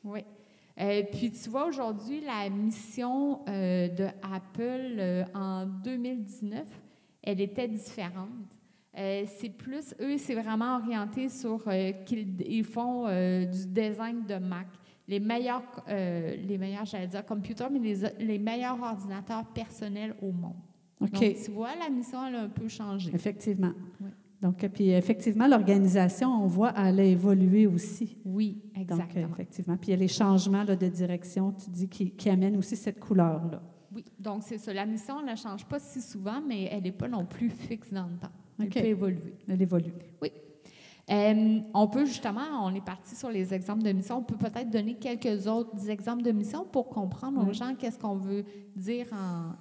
[0.04, 0.22] oui.
[0.80, 6.64] Euh, puis tu vois, aujourd'hui, la mission euh, de Apple euh, en 2019,
[7.24, 8.30] elle était différente.
[8.98, 11.64] Euh, c'est plus, eux, c'est vraiment orienté sur
[12.06, 14.68] qu'ils ils font du design de Mac.
[15.08, 20.56] Les meilleurs, les meilleurs, j'allais dire computers, mais les, les meilleurs ordinateurs personnels au monde.
[21.02, 21.12] OK.
[21.12, 23.12] Donc, tu vois, la mission, elle a un peu changé.
[23.14, 23.74] Effectivement.
[24.02, 24.10] Oui.
[24.46, 28.16] Donc, euh, puis effectivement, l'organisation, on voit, elle a évolué aussi.
[28.24, 29.28] Oui, Donc, euh, exactement.
[29.34, 29.78] effectivement.
[29.78, 32.76] Puis il y a les changements là, de direction, tu dis, qui, qui amènent aussi
[32.76, 33.60] cette couleur-là.
[33.92, 34.72] Oui, donc c'est ça.
[34.72, 37.92] La mission, elle ne change pas si souvent, mais elle n'est pas non plus fixe
[37.92, 38.30] dans le temps.
[38.60, 39.34] Elle peut évoluer.
[39.50, 39.92] Elle évolue.
[41.10, 44.72] Euh, on peut justement, on est parti sur les exemples de mission, on peut peut-être
[44.72, 47.54] donner quelques autres exemples de mission pour comprendre aux Oui.
[47.54, 48.44] gens qu'est-ce qu'on veut
[48.76, 49.54] dire en,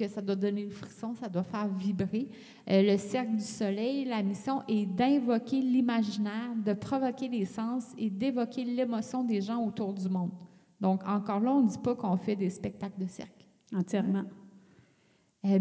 [0.00, 2.28] que ça doit donner le frisson, ça doit faire vibrer.
[2.70, 8.08] Euh, le cercle du soleil, la mission est d'invoquer l'imaginaire, de provoquer les sens et
[8.10, 10.30] d'évoquer l'émotion des gens autour du monde.
[10.80, 13.44] Donc, encore là, on ne dit pas qu'on fait des spectacles de cercle.
[13.74, 14.24] Entièrement.
[15.44, 15.58] Euh,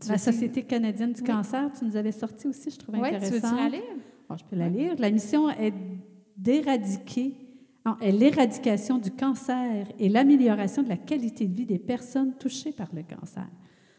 [0.00, 1.26] tu La veux- Société canadienne du Oui.
[1.26, 3.56] cancer, tu nous avais sorti aussi, je trouvais Ouais, tu veux-tu intéressant.
[3.56, 3.82] la lire?
[4.28, 4.94] Bon, je peux la lire.
[4.98, 5.72] La mission est
[6.36, 7.34] d'éradiquer,
[7.86, 12.72] non, est l'éradication du cancer et l'amélioration de la qualité de vie des personnes touchées
[12.72, 13.46] par le cancer.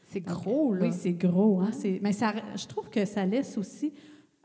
[0.04, 0.88] C'est gros, là.
[0.88, 1.62] Oui, c'est gros.
[1.62, 1.70] Hein?
[1.72, 3.94] C'est- Mais ça, je trouve que ça laisse aussi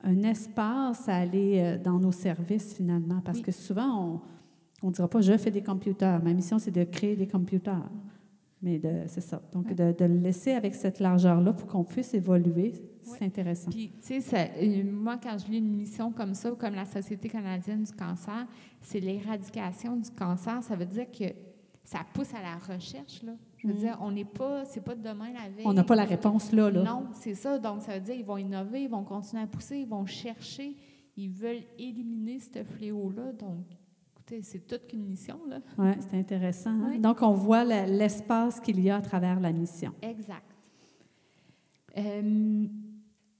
[0.05, 3.45] un espace à aller euh, dans nos services, finalement, parce Oui.
[3.45, 4.23] que souvent,
[4.83, 6.23] on ne dira pas «je fais des computers».
[6.25, 7.89] Ma mission, c'est de créer des computers.
[8.63, 9.43] Mais de- c'est ça.
[9.53, 12.73] Donc, de, de le laisser avec cette largeur-là pour qu'on puisse évoluer,
[13.03, 13.71] c'est intéressant.
[13.71, 16.85] Puis, tu sais, ça- euh, moi, quand je lis une mission comme ça, comme la
[16.85, 18.47] Société canadienne du cancer,
[18.81, 20.63] c'est l'éradication du cancer.
[20.63, 21.25] Ça veut dire que
[21.85, 23.33] ça pousse à la recherche, là.
[23.59, 23.81] Je veux Mhm.
[23.81, 25.67] dire, on n'est pas, c'est pas demain la veille.
[25.67, 26.71] On n'a pas la réponse là.
[26.71, 26.83] là.
[26.85, 27.59] Non, c'est ça.
[27.59, 30.77] Donc, ça veut dire qu'ils vont innover, ils vont continuer à pousser, ils vont chercher,
[31.17, 33.33] ils veulent éliminer ce fléau-là.
[33.33, 33.67] Donc,
[34.23, 35.59] écoutez, c'est toute qu'une mission, là.
[35.79, 36.71] Oui, c'est intéressant.
[36.71, 36.99] hein?
[36.99, 39.93] Donc, on voit l'espace qu'il y a à travers la mission.
[40.01, 40.45] Exact.
[41.99, 42.67] Euh,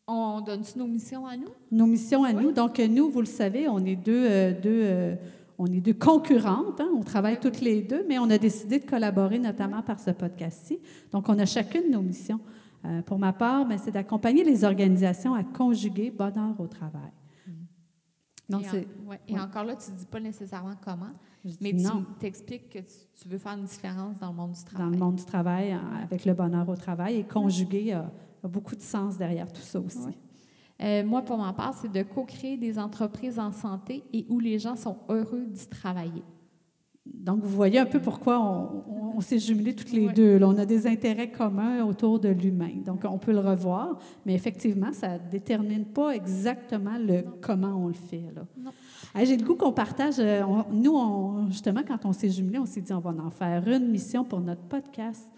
[0.09, 1.49] on donne-tu nos missions à nous?
[1.71, 2.43] Nos missions à Oui.
[2.43, 2.53] nous.
[2.53, 5.15] Donc, nous, vous le savez, on est deux, euh, deux, euh,
[5.59, 6.81] on est deux concurrentes.
[6.81, 6.91] hein.
[6.97, 10.81] On travaille toutes les deux, mais on a décidé de collaborer, notamment par ce podcast-ci.
[11.13, 12.41] Donc, on a chacune nos missions.
[13.07, 17.13] Pour ma part, ben, c'est d'accompagner les organisations à conjuguer bonheur au travail.
[18.53, 21.13] Donc, et, ouais, et encore là, tu ne dis pas nécessairement comment,
[21.61, 21.89] mais tu
[22.21, 24.87] t'expliques que tu, veux faire une différence dans le monde du travail.
[24.87, 28.11] Dans le monde du travail, avec le bonheur au travail, et conjuguer a,
[28.45, 30.17] beaucoup de sens derrière tout ça aussi.
[30.83, 34.59] Euh, moi, pour ma part, c'est de co-créer des entreprises en santé et où les
[34.59, 36.25] gens sont heureux d'y travailler.
[37.05, 40.39] Donc, vous voyez un peu pourquoi on, s'est jumelés toutes les deux.
[40.39, 42.73] Là, on a des intérêts communs autour de l'humain.
[42.85, 47.89] Donc, on peut le revoir, mais effectivement, ça ne détermine pas exactement le comment on
[47.89, 48.23] le fait.
[49.25, 50.15] J'ai le goût qu'on partage.
[50.19, 53.67] Euh, nous, on, justement, quand on s'est jumelés, on s'est dit on va en faire
[53.69, 55.33] une mission pour notre podcast.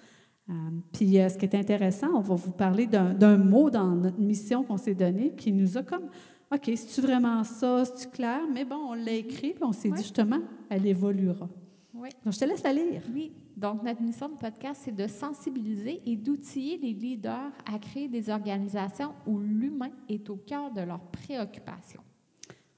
[0.50, 0.52] Euh,
[0.92, 4.62] puis, euh, ce qui est intéressant, on va vous parler d'un mot dans notre mission
[4.62, 6.08] qu'on s'est donnée qui nous a comme
[6.54, 7.84] OK, c'est-tu vraiment ça?
[7.84, 8.40] C'est-tu clair?
[8.52, 10.40] Mais bon, on l'a écrit, puis on s'est dit justement,
[10.70, 11.48] elle évoluera.
[11.94, 12.10] Oui.
[12.24, 13.02] Donc, je te laisse la lire.
[13.12, 13.32] Oui.
[13.56, 18.30] Donc, notre mission de podcast, c'est de sensibiliser et d'outiller les leaders à créer des
[18.30, 22.02] organisations où l'humain est au cœur de leurs préoccupations.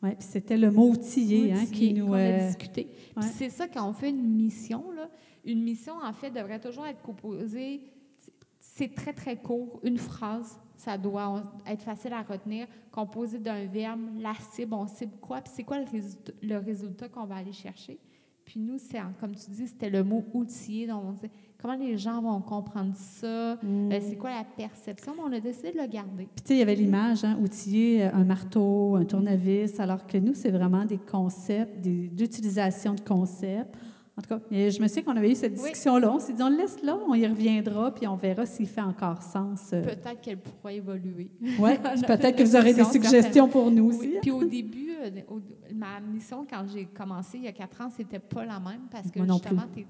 [0.02, 2.12] Oui, puis c'était le mot outiller, hein, qui nous.
[2.12, 2.88] a euh, discuté.
[3.16, 5.08] Puis c'est ça, quand on fait une mission, là,
[5.44, 7.80] une mission, en fait, devrait toujours être composée.
[8.60, 14.00] C'est très, très court, une phrase ça doit être facile à retenir, composé d'un verbe,
[14.18, 15.78] la cible, on cible quoi, puis c'est quoi
[16.42, 17.98] le résultat, qu'on va aller chercher?
[18.44, 20.86] Puis nous, c'est comme tu dis, c'était le mot outiller.
[20.86, 23.92] Donc on dit comment les gens vont comprendre ça, mm.
[23.92, 25.14] euh, c'est quoi la perception?
[25.18, 26.28] on a décidé de le garder.
[26.34, 30.06] Puis tu sais, il y avait l'image, hein, outiller euh, un marteau, un tournevis, alors
[30.06, 33.76] que nous, c'est vraiment des concepts, d'utilisation de concepts.
[34.18, 36.10] En tout cas, je me souviens qu'on avait eu cette discussion-là.
[36.10, 38.80] On s'est dit, on le laisse là, on y reviendra, puis on verra s'il fait
[38.80, 39.70] encore sens.
[39.74, 39.82] Euh.
[39.82, 41.30] Peut-être qu'elle pourra évoluer.
[41.58, 41.72] Oui,
[42.06, 44.14] peut-être que vous aurez des suggestions pour nous aussi.
[44.22, 45.10] Puis au début, euh,
[45.74, 49.10] ma mission, quand j'ai commencé il y a quatre ans, c'était pas la même parce
[49.10, 49.86] que justement, tu es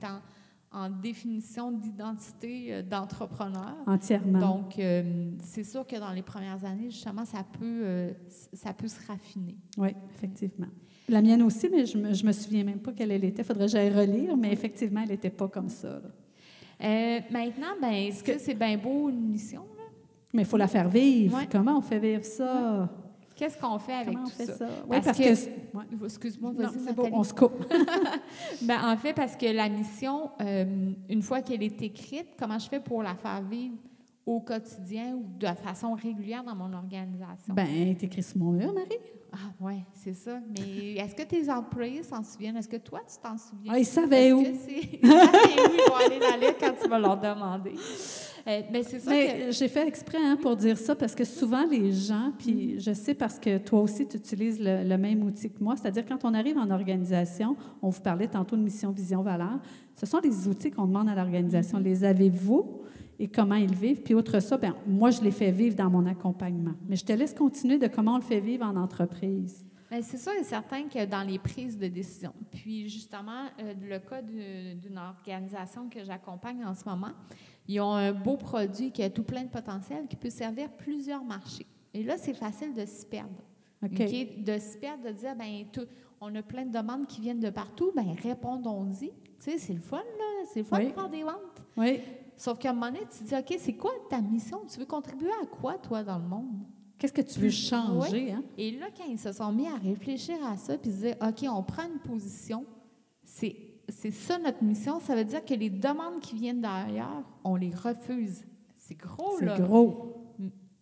[0.73, 3.77] en, définition d'identité euh, d'entrepreneur.
[3.87, 4.41] Entièrement.
[4.41, 4.75] Donc,
[5.45, 8.12] c'est sûr que dans les premières années, justement, ça peut,
[8.53, 9.57] ça peut se raffiner.
[9.79, 10.67] Oui, effectivement.
[11.09, 13.42] La mienne aussi, mais je ne me, me, souviens même pas quelle elle était.
[13.42, 16.01] Il faudrait que j'aille relire, mais effectivement, elle n'était pas comme ça.
[16.83, 19.62] Euh, maintenant, ben, est-ce que c'est bien beau une mission?
[19.77, 19.85] Là?
[20.35, 21.38] Mais il faut la faire vivre.
[21.51, 22.88] Comment on fait vivre ça?
[23.37, 24.47] Qu'est-ce qu'on fait avec tout ça?
[24.47, 24.69] ça?
[24.88, 26.05] Oui, parce, que...
[26.05, 27.66] Excuse-moi, vas-y, c'est bon, on se coupe.
[28.62, 30.64] ben, en fait, parce que la mission, euh,
[31.09, 33.77] une fois qu'elle est écrite, comment je fais pour la faire vivre?
[34.27, 37.55] Au quotidien ou de façon régulière dans mon organisation?
[37.55, 38.99] Ben, t'écris sur mon mur, Marie.
[39.33, 40.41] Ah, oui, c'est ça.
[40.57, 42.57] Mais est-ce que tes employés s'en souviennent?
[42.57, 43.73] Est-ce que toi, tu t'en souviens?
[43.75, 44.41] Ah, ils savaient où?
[44.43, 47.75] Ils savaient où ils vont aller la lettre quand tu vas leur demander?
[48.49, 51.67] Euh, mais c'est ça mais J'ai fait exprès hein, pour dire ça parce que souvent,
[51.67, 55.62] les gens, puis je sais parce que toi aussi, tu utilises le, même outil que
[55.62, 59.59] moi, c'est-à-dire quand on arrive en organisation, on vous parlait tantôt de mission, vision, valeur,
[59.95, 61.79] ce sont les outils qu'on demande à l'organisation.
[61.79, 62.83] Les avez-vous?
[63.18, 64.02] Et comment ils vivent.
[64.02, 66.74] Puis outre ça, bien, moi, je les fais vivre dans mon accompagnement.
[66.88, 69.66] Mais je te laisse continuer de comment on le fait vivre en entreprise.
[69.90, 72.33] c'est sûr et certain que dans les prises de décision.
[72.50, 77.12] Puis justement, euh, le cas d'une organisation que j'accompagne en ce moment,
[77.68, 81.24] ils ont un beau produit qui a tout plein de potentiel qui peut servir plusieurs
[81.24, 81.66] marchés.
[81.94, 83.42] Et là, c'est facile de s'y perdre.
[83.83, 85.64] De s'y perdre, de dire, ben,
[86.20, 89.11] on a plein de demandes qui viennent de partout, ben répondons-y.
[89.11, 90.44] Tu sais, c'est le fun, là.
[90.52, 91.64] C'est le fun de faire des ventes.
[91.76, 92.00] Oui.
[92.37, 94.61] Sauf qu'à un moment donné, tu te dis, OK, c'est quoi ta mission?
[94.70, 96.66] Tu veux contribuer à quoi, toi, dans le monde?
[96.99, 98.33] Qu'est-ce que tu veux changer?
[98.33, 98.42] Hein?
[98.57, 101.46] Et là, quand ils se sont mis à réfléchir à ça, puis se dire, OK,
[101.51, 102.64] on prend une position,
[103.22, 103.57] c'est,
[103.88, 107.70] c'est ça notre mission, ça veut dire que les demandes qui viennent d'ailleurs, on les
[107.75, 108.44] refuse.
[108.77, 109.57] C'est gros, là.
[109.57, 110.26] C'est gros.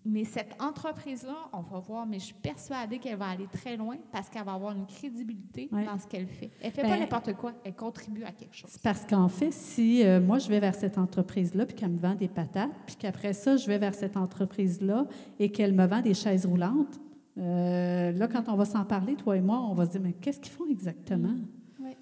[0.07, 3.97] Mais cette entreprise-là, on va voir, mais je suis persuadée qu'elle va aller très loin
[4.13, 6.51] parce qu'elle va avoir une crédibilité dans ce qu'elle fait.
[6.61, 8.77] Elle ne fait pas ben, n'importe quoi, elle contribue à quelque chose.
[8.83, 12.15] Parce qu'en fait, si euh, moi je vais vers cette entreprise-là puis qu'elle me vend
[12.15, 15.07] des patates, puis qu'après ça, je vais vers cette entreprise-là
[15.39, 17.01] et qu'elle me vend des chaises roulantes,
[17.39, 20.13] euh, là, quand on va s'en parler, toi et moi, on va se dire, mais
[20.13, 21.29] qu'est-ce qu'ils font exactement?
[21.29, 21.47] Mm.
[21.81, 21.97] Oui.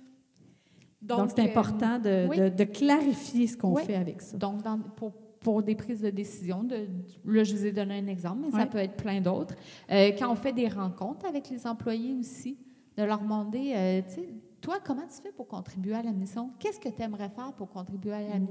[1.00, 4.36] Donc, c'est important de, de, clarifier ce qu'on fait avec ça.
[4.36, 5.12] Donc, dans, pour
[5.42, 6.64] pour des prises de décision.
[6.64, 6.86] De,
[7.24, 9.54] là, je vous ai donné un exemple, mais ça peut être plein d'autres.
[9.90, 12.56] Euh, quand on fait des rencontres avec les employés aussi,
[12.96, 14.28] de leur demander, euh, tu sais,
[14.60, 16.50] toi, comment tu fais pour contribuer à la mission?
[16.58, 18.46] Qu'est-ce que tu aimerais faire pour contribuer à la mm.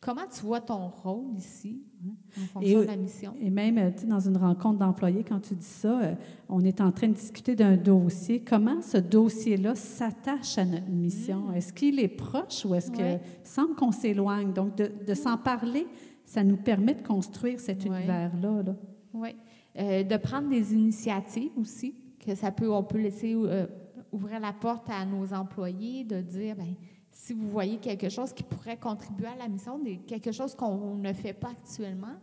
[0.00, 3.34] Comment tu vois ton rôle ici hein, en fonction de la mission?
[3.38, 6.16] Et même euh, dans une rencontre d'employés, quand tu dis ça,
[6.48, 8.42] on est en train de discuter d'un dossier.
[8.42, 11.48] Comment ce dossier-là s'attache à notre mission?
[11.48, 11.54] Mm.
[11.54, 14.54] Est-ce qu'il est proche ou est-ce qu'il semble qu'on s'éloigne?
[14.54, 15.86] Donc, de, de s'en parler,
[16.24, 18.62] ça nous permet de construire cet univers-là.
[18.62, 18.76] Là.
[19.12, 19.36] Oui.
[19.78, 23.66] Euh, de prendre des initiatives aussi, que ça peut, on peut laisser euh,
[24.12, 26.74] ouvrir la porte à nos employés, de dire, ben
[27.20, 31.12] si vous voyez quelque chose qui pourrait contribuer à la mission, quelque chose qu'on ne
[31.12, 32.16] fait pas actuellement,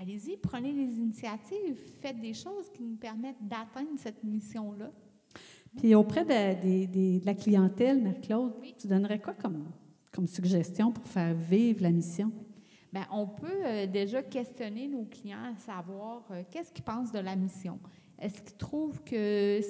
[0.00, 4.90] allez-y, prenez les initiatives, faites des choses qui nous permettent d'atteindre cette mission-là.
[5.76, 6.86] Puis auprès de,
[7.20, 9.66] de la clientèle, Marie-Claude, tu donnerais quoi comme,
[10.10, 12.32] comme suggestion pour faire vivre la mission?
[12.92, 17.20] Bien, on peut euh, déjà questionner nos clients à savoir euh, qu'est-ce qu'ils pensent de
[17.20, 17.78] la mission.
[18.18, 19.60] Est-ce qu'ils trouvent que,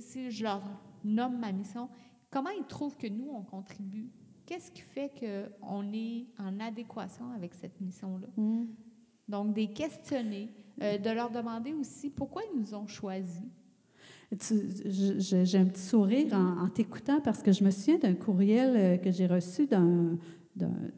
[0.00, 0.62] si je leur
[1.04, 1.88] nomme ma mission,
[2.32, 4.08] comment ils trouvent que nous, on contribue?
[4.46, 8.26] Qu'est-ce qui fait qu'on est en adéquation avec cette mission-là?
[8.36, 8.64] Mm.
[9.28, 10.50] Donc, des questionner,
[10.82, 13.42] euh, de leur demander aussi pourquoi ils nous ont choisis.
[14.32, 19.10] J'ai un petit sourire en, t'écoutant parce que je me souviens d'un courriel euh, que
[19.10, 20.18] j'ai reçu d'un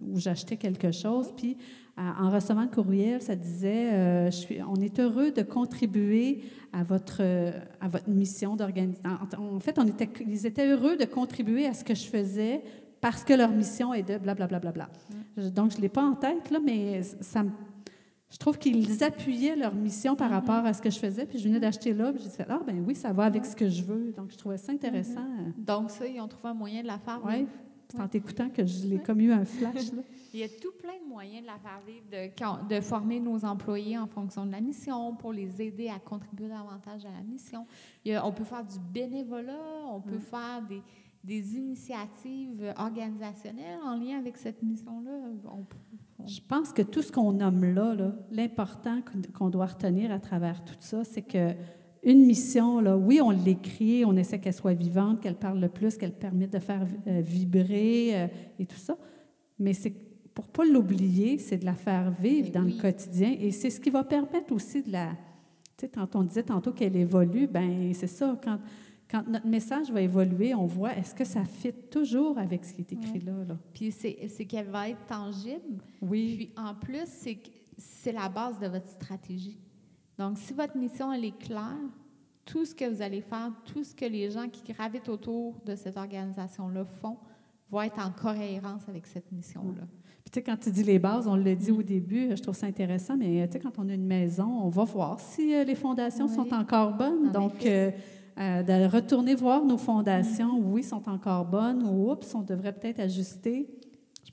[0.02, 1.56] où j'achetais quelque chose, puis
[1.96, 6.82] en recevant le courriel, ça disait euh, je suis, on est heureux de contribuer à
[6.82, 7.22] votre,
[7.80, 9.10] à votre mission d'organisation.
[9.38, 12.62] En, fait, on était, ils étaient heureux de contribuer à ce que je faisais
[13.00, 14.58] parce que leur mission est de blablabla.
[14.58, 14.88] Bla, bla,
[15.36, 17.50] bla, Donc, je ne l'ai pas en tête, là, mais ça me
[18.34, 20.32] je trouve qu'ils appuyaient leur mission par mm-hmm.
[20.32, 21.24] rapport à ce que je faisais.
[21.24, 23.54] Puis je venais d'acheter là, puis j'ai fait, ah ben oui, ça va avec ce
[23.54, 24.10] que je veux.
[24.10, 25.20] Donc, je trouvais ça intéressant.
[25.20, 25.64] Mm-hmm.
[25.64, 27.48] Donc, ça, ils ont trouvé un moyen de la faire vivre.
[27.88, 29.92] C'est en t'écoutant que je l'ai comme eu un flash.
[29.92, 30.02] Là.
[30.34, 33.44] Il y a tout plein de moyens de la faire vivre, de, de, former nos
[33.44, 37.66] employés en fonction de la mission, pour les aider à contribuer davantage à la mission.
[38.04, 40.82] on peut faire du bénévolat, on peut faire des,
[41.22, 45.56] des initiatives organisationnelles en lien avec cette mission-là.
[46.26, 47.94] Je pense que tout ce qu'on nomme là,
[48.30, 49.00] l'important
[49.32, 51.54] qu'on doit retenir à travers tout ça, c'est que
[52.04, 55.96] une mission, là, oui, on l'écrit, on essaie qu'elle soit vivante, qu'elle parle le plus,
[55.96, 58.26] qu'elle permette de faire euh, vibrer euh,
[58.58, 58.96] et tout ça,
[59.58, 59.94] mais c'est
[60.34, 63.36] pour pas l'oublier, c'est de la faire vivre dans le quotidien.
[63.38, 65.12] Et c'est ce qui va permettre aussi de la...
[65.76, 68.58] Tu sais, on disait tantôt qu'elle évolue, ben c'est ça, quand
[69.10, 72.80] quand notre message va évoluer, on voit est-ce que ça fit toujours avec ce qui
[72.80, 73.32] est écrit là,
[73.72, 75.82] Puis c'est qu'elle va être tangible.
[76.02, 76.34] Oui.
[76.36, 77.38] Puis en plus, c'est
[77.76, 79.58] c'est la base de votre stratégie.
[80.18, 81.76] Donc, si votre mission elle est claire,
[82.44, 85.74] tout ce que vous allez faire, tout ce que les gens qui gravitent autour de
[85.74, 87.16] cette organisation-là font,
[87.70, 89.82] va être en cohérence avec cette mission-là.
[90.22, 92.54] Puis, tu sais, quand tu dis les bases, on l'a dit au début, je trouve
[92.54, 95.64] ça intéressant, mais tu sais, quand on a une maison, on va voir si euh,
[95.64, 97.30] les fondations sont encore bonnes.
[97.32, 97.90] Donc, euh,
[98.36, 103.68] de retourner voir nos fondations, oui, sont encore bonnes, ou oups, on devrait peut-être ajuster.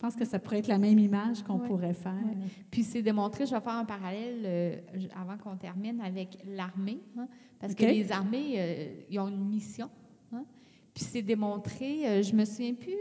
[0.01, 2.25] Je pense que ça pourrait être la même image qu'on pourrait faire.
[2.71, 4.77] Puis c'est démontré, je vais faire un parallèle euh,
[5.15, 7.27] avant qu'on termine avec l'armée, hein,
[7.59, 9.91] parce que les armées, euh, ils ont une mission.
[10.33, 10.43] Hein.
[10.91, 12.97] puis c'est démontré, je me souviens plus,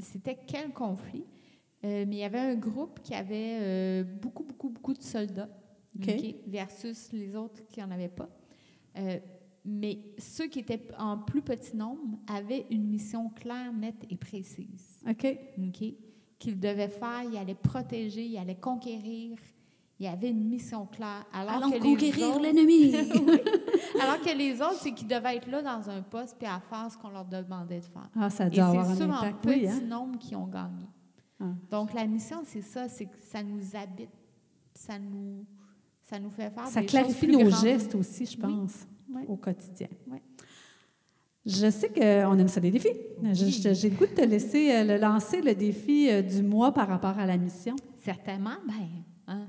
[0.00, 1.24] c'était quel conflit,
[1.84, 5.48] mais il y avait un groupe qui avait beaucoup, beaucoup, beaucoup de soldats,
[6.48, 8.28] versus les autres qui n'en avaient pas
[9.68, 15.02] mais ceux qui étaient en plus petit nombre avaient une mission claire, nette et précise.
[15.08, 15.26] OK.
[15.58, 15.94] OK?
[16.38, 19.36] Qu'ils devaient faire, ils allaient protéger, ils allaient conquérir.
[20.00, 21.26] Il y avait une mission claire.
[21.32, 22.94] Alors Allons que conquérir l'ennemi.
[24.00, 26.90] Alors que les autres, c'est qu'ils devaient être là dans un poste puis à faire
[26.90, 28.08] ce qu'on leur demandait de faire.
[28.16, 29.80] Ah, ça doit et c'est ceux en petit hein?
[29.80, 30.86] nombre qui ont gagné.
[31.40, 31.46] Ah.
[31.70, 34.10] Donc, la mission, c'est ça, c'est que ça nous habite,
[34.72, 35.44] ça nous,
[36.00, 38.86] ça nous fait faire Ça clarifie nos gestes aussi, je pense
[39.28, 39.88] au quotidien.
[41.48, 42.92] Je sais qu'on aime ça des défis.
[43.32, 46.88] J'ai le goût de te laisser euh, le lancer le défi euh, du mois par
[46.88, 47.74] rapport à la mission.
[47.96, 48.56] Certainement.
[48.66, 48.88] Ben,
[49.28, 49.46] hein,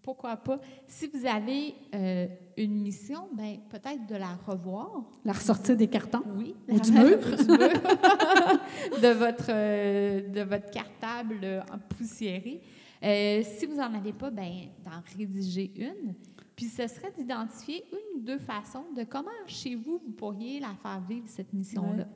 [0.00, 0.58] pourquoi pas?
[0.86, 5.04] Si vous avez euh, une mission, ben, peut-être de la revoir.
[5.22, 6.22] La ressortir des cartons?
[6.34, 6.54] Oui.
[6.68, 7.18] Ou du mur?
[9.02, 12.62] de, votre, de votre cartable poussiéré.
[13.02, 14.50] si vous n'en avez pas, ben,
[14.82, 16.14] d'en rédiger une
[16.56, 20.74] puis ce serait d'identifier une ou deux façons de comment chez vous, vous pourriez la
[20.82, 22.06] faire vivre, cette mission-là.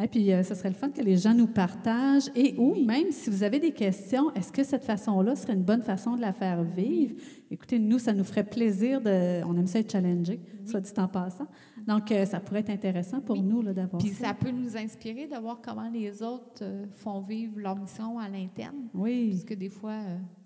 [0.00, 2.30] Et puis, euh, ce serait le fun que les gens nous partagent.
[2.34, 5.82] Et ou même, si vous avez des questions, est-ce que cette façon-là serait une bonne
[5.82, 7.14] façon de la faire vivre?
[7.50, 9.42] Écoutez, nous, ça nous ferait plaisir de...
[9.44, 11.48] On aime ça être challengé, soit dit en passant.
[11.86, 14.34] Donc, euh, ça pourrait être intéressant pour nous d'avoir Puis ça.
[14.34, 18.88] peut nous inspirer de voir comment les autres euh, font vivre leur mission à l'interne.
[18.94, 19.30] Oui.
[19.30, 19.98] Parce que des fois,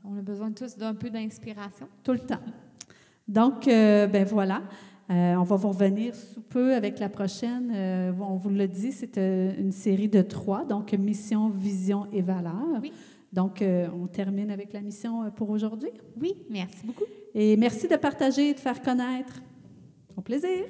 [0.04, 1.88] on a besoin tous d'un peu d'inspiration.
[2.02, 2.40] Tout le temps.
[3.28, 4.62] Donc, euh, ben voilà.
[5.10, 7.72] Euh, on va vous revenir sous peu avec la prochaine.
[7.74, 12.80] Euh, on vous le dit, c'est une série de trois, donc mission, vision et valeur.
[12.80, 12.92] Oui.
[13.32, 15.88] Donc, on termine avec la mission pour aujourd'hui.
[16.20, 17.04] Oui, merci beaucoup.
[17.34, 19.40] Et merci de partager et de faire connaître.
[20.18, 20.66] Au plaisir.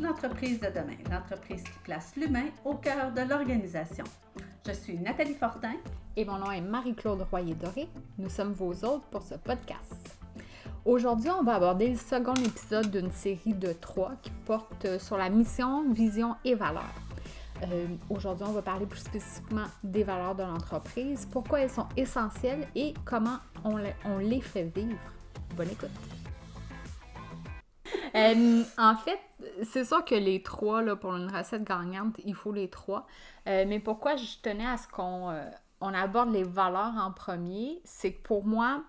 [0.00, 4.04] L'entreprise de demain, l'entreprise qui place l'humain au cœur de l'organisation.
[4.64, 5.74] Je suis Nathalie Fortin.
[6.16, 7.88] Et mon nom est Marie-Claude Royer-Doré.
[8.18, 10.16] Nous sommes vos hôtes pour ce podcast.
[10.84, 15.28] Aujourd'hui, on va aborder le second épisode d'une série de trois qui porte sur la
[15.28, 16.94] mission, vision et valeurs.
[17.64, 22.68] Euh, Aujourd'hui, on va parler plus spécifiquement des valeurs de l'entreprise, pourquoi elles sont essentielles
[22.76, 24.98] et comment on les fait vivre.
[25.56, 26.23] Bonne écoute.
[28.16, 29.18] Euh, en fait,
[29.64, 33.06] c'est sûr que les trois, là, pour une recette gagnante, il faut les trois.
[33.48, 35.50] Euh, mais pourquoi je tenais à ce qu'on euh,
[35.80, 38.84] on aborde les valeurs en premier, c'est que pour moi,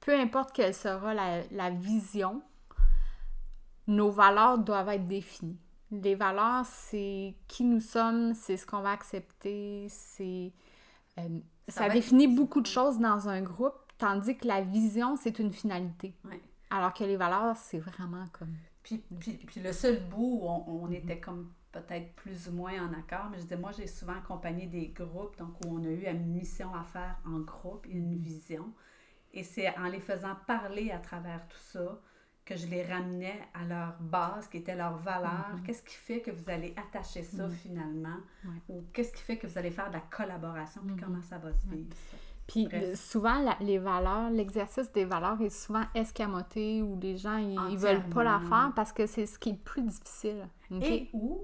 [0.00, 2.42] peu importe quelle sera la, la vision,
[3.86, 5.58] nos valeurs doivent être définies.
[5.92, 10.52] Les valeurs, c'est qui nous sommes, c'est ce qu'on va accepter, c'est...
[11.68, 15.52] Ça définit être- beaucoup de choses dans un groupe, tandis que la vision, c'est une
[15.52, 16.14] finalité.
[16.24, 16.40] Ouais.
[16.70, 18.54] Alors que les valeurs, c'est vraiment comme...
[18.82, 22.72] Puis, puis, puis le seul bout où on, on était comme peut-être plus ou moins
[22.88, 25.88] en accord, mais je disais, moi, j'ai souvent accompagné des groupes, donc où on a
[25.88, 28.72] eu une mission à faire en groupe une vision.
[29.32, 32.00] Et c'est en les faisant parler à travers tout ça
[32.44, 35.56] que je les ramenais à leur base, qui était leur valeur.
[35.64, 38.16] Qu'est-ce qui fait que vous allez attacher ça finalement?
[38.44, 38.62] Ouais.
[38.68, 40.80] Ou qu'est-ce qui fait que vous allez faire de la collaboration?
[40.86, 41.94] Puis comment ça va se vivre?
[42.46, 42.94] Puis Bref.
[42.98, 47.76] souvent, la- les valeurs, l'exercice des valeurs est souvent escamoté ou les gens, ils, ils
[47.78, 50.48] veulent pas la faire parce que c'est ce qui est le plus difficile.
[50.70, 51.40] Et ou,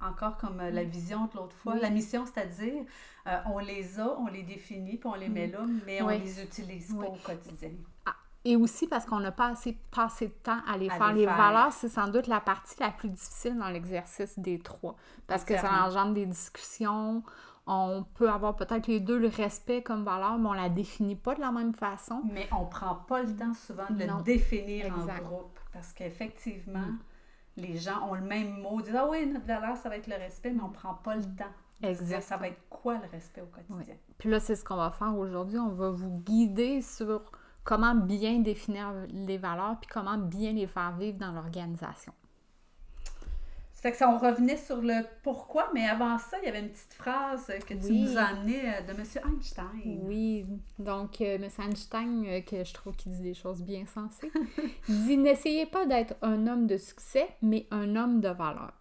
[0.00, 2.84] encore comme euh, la vision de l'autre fois, la mission, c'est-à-dire,
[3.26, 6.18] euh, on les a, on les définit, puis on les met là, mais on Oui.
[6.18, 7.04] les utilise Oui.
[7.04, 7.70] pas au quotidien.
[8.48, 11.12] Et aussi parce qu'on n'a pas assez passé de temps à les À faire.
[11.12, 11.36] les faire.
[11.36, 14.94] valeurs, c'est sans doute la partie la plus difficile dans l'exercice des trois.
[15.26, 17.24] Parce que ça engendre des discussions.
[17.68, 21.34] On peut avoir peut-être les deux le respect comme valeur, mais on la définit pas
[21.34, 22.22] de la même façon.
[22.32, 24.18] Mais on prend pas le temps souvent de Non.
[24.18, 25.20] le définir Exact.
[25.20, 26.86] en groupe, parce qu'effectivement,
[27.56, 30.14] les gens ont le même mot, disent «Ah oui, notre valeur, ça va être le
[30.14, 31.44] respect», mais on prend pas le temps
[31.82, 33.96] dire «Ça va être quoi le respect au quotidien?
[34.16, 35.58] Puis là, c'est ce qu'on va faire aujourd'hui.
[35.58, 37.32] On va vous guider sur
[37.64, 42.12] comment bien définir les valeurs puis comment bien les faire vivre dans l'organisation.
[43.86, 46.70] Fait que ça, on revenait sur le pourquoi, mais avant ça, il y avait une
[46.70, 48.00] petite phrase que tu Oui.
[48.02, 49.04] nous amenée euh, de M.
[49.32, 50.00] Einstein.
[50.02, 50.44] Oui,
[50.80, 51.48] donc euh, M.
[51.60, 54.32] Einstein, euh, que je trouve qu'il dit des choses bien sensées,
[54.88, 58.74] dit N'essayez pas d'être un homme de succès, mais un homme de valeur.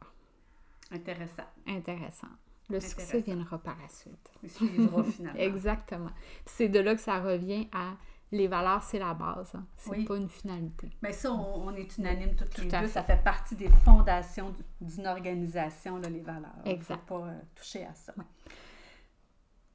[0.89, 1.43] Intéressant.
[1.67, 2.29] Intéressant.
[2.71, 4.31] Le succès viendra par la suite.
[4.41, 5.39] Il suivra finalement.
[5.39, 6.11] Exactement.
[6.47, 7.91] C'est de là que ça revient à
[8.31, 9.53] les valeurs, c'est la base.
[9.55, 9.65] hein.
[9.77, 10.03] C'est Oui.
[10.05, 10.89] pas une finalité.
[11.01, 12.88] Mais ça, on, on est unanime toutes les Tout à deux.
[12.88, 12.93] fait.
[12.93, 14.63] Ça fait partie des fondations du-
[14.95, 16.51] d'une organisation, là, les valeurs.
[16.65, 17.01] Exact.
[17.09, 18.13] Il ne faut pas euh, toucher à ça.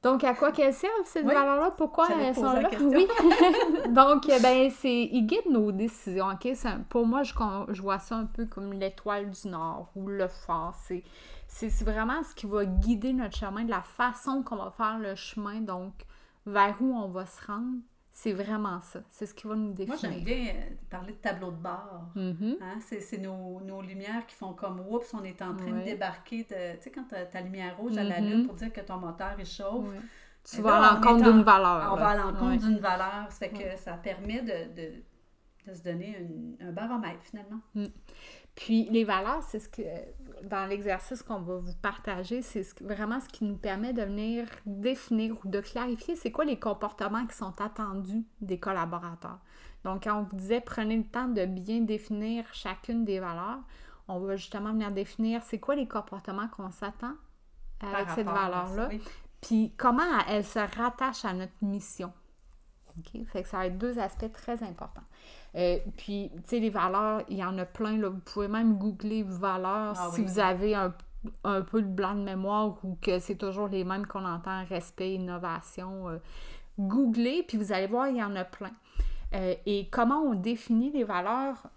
[0.03, 1.27] Donc, à quoi qu'elles servent, ces Oui.
[1.33, 1.71] valeurs-là?
[1.77, 2.69] Pourquoi elles sont là?
[2.81, 3.07] Oui.
[3.89, 6.49] Donc, euh, ben, c'est, ils guident nos décisions, OK?
[6.55, 7.33] C'est un- pour moi, je,
[7.69, 10.73] je vois ça un peu comme l'étoile du Nord ou le phare.
[10.75, 11.03] C'est,
[11.47, 14.97] c'est, c'est vraiment ce qui va guider notre chemin, de la façon qu'on va faire
[14.97, 15.93] le chemin, donc
[16.47, 17.77] vers où on va se rendre.
[18.13, 18.99] C'est vraiment ça.
[19.09, 19.99] C'est ce qui va nous Moi, définir.
[20.01, 22.09] j'aime bien euh, parler de tableau de bord.
[22.15, 22.57] Mhm.
[22.61, 26.43] Hein, c'est nos, nos lumières qui font comme oups, on est en train de débarquer
[26.43, 26.75] de.
[26.77, 28.27] Tu sais, quand ta, ta lumière rouge à la Mhm.
[28.29, 29.95] lune pour dire que ton moteur il chauffe, Ouais.
[30.43, 31.89] Tu Et vas là, à on l'encontre est en- d'une valeur.
[31.93, 32.57] on va à l'encontre Ouais.
[32.57, 33.27] d'une valeur.
[33.29, 35.03] Ça fait que ça permet de, de,
[35.67, 37.59] de se donner une- un baromètre finalement.
[38.55, 39.83] Puis les valeurs, c'est ce que
[40.43, 45.35] dans l'exercice qu'on va vous partager, c'est vraiment ce qui nous permet de venir définir
[45.43, 49.39] ou de clarifier c'est quoi les comportements qui sont attendus des collaborateurs.
[49.83, 53.59] Donc quand on vous disait prenez le temps de bien définir chacune des valeurs,
[54.07, 57.13] on va justement venir définir c'est quoi les comportements qu'on s'attend
[57.81, 59.01] avec par cette valeur-là, Oui.
[59.41, 62.13] puis comment elle se rattache à notre mission.
[62.97, 63.25] OK?
[63.27, 65.03] Fait que ça va être deux aspects très importants.
[65.55, 67.97] Euh, puis, tu sais, les valeurs, il y en a plein.
[67.97, 68.09] Là.
[68.09, 70.27] Vous pouvez même googler valeurs Ah si oui.
[70.27, 70.93] vous avez un,
[71.43, 75.13] un peu de blanc de mémoire ou que c'est toujours les mêmes qu'on entend, respect,
[75.15, 76.09] innovation.
[76.09, 76.17] euh,
[76.79, 78.71] googlez, puis vous allez voir, il y en a plein.
[79.33, 81.67] Euh, et comment on définit les valeurs?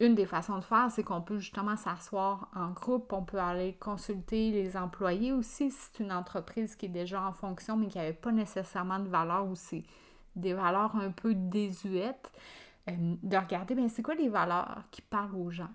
[0.00, 3.74] Une des façons de faire, c'est qu'on peut justement s'asseoir en groupe, on peut aller
[3.74, 7.98] consulter les employés aussi, si c'est une entreprise qui est déjà en fonction, mais qui
[7.98, 9.84] n'avait pas nécessairement de valeurs ou c'est
[10.34, 12.32] des valeurs un peu désuètes,
[12.88, 15.70] euh, de regarder, bien, c'est quoi les valeurs qui parlent aux gens?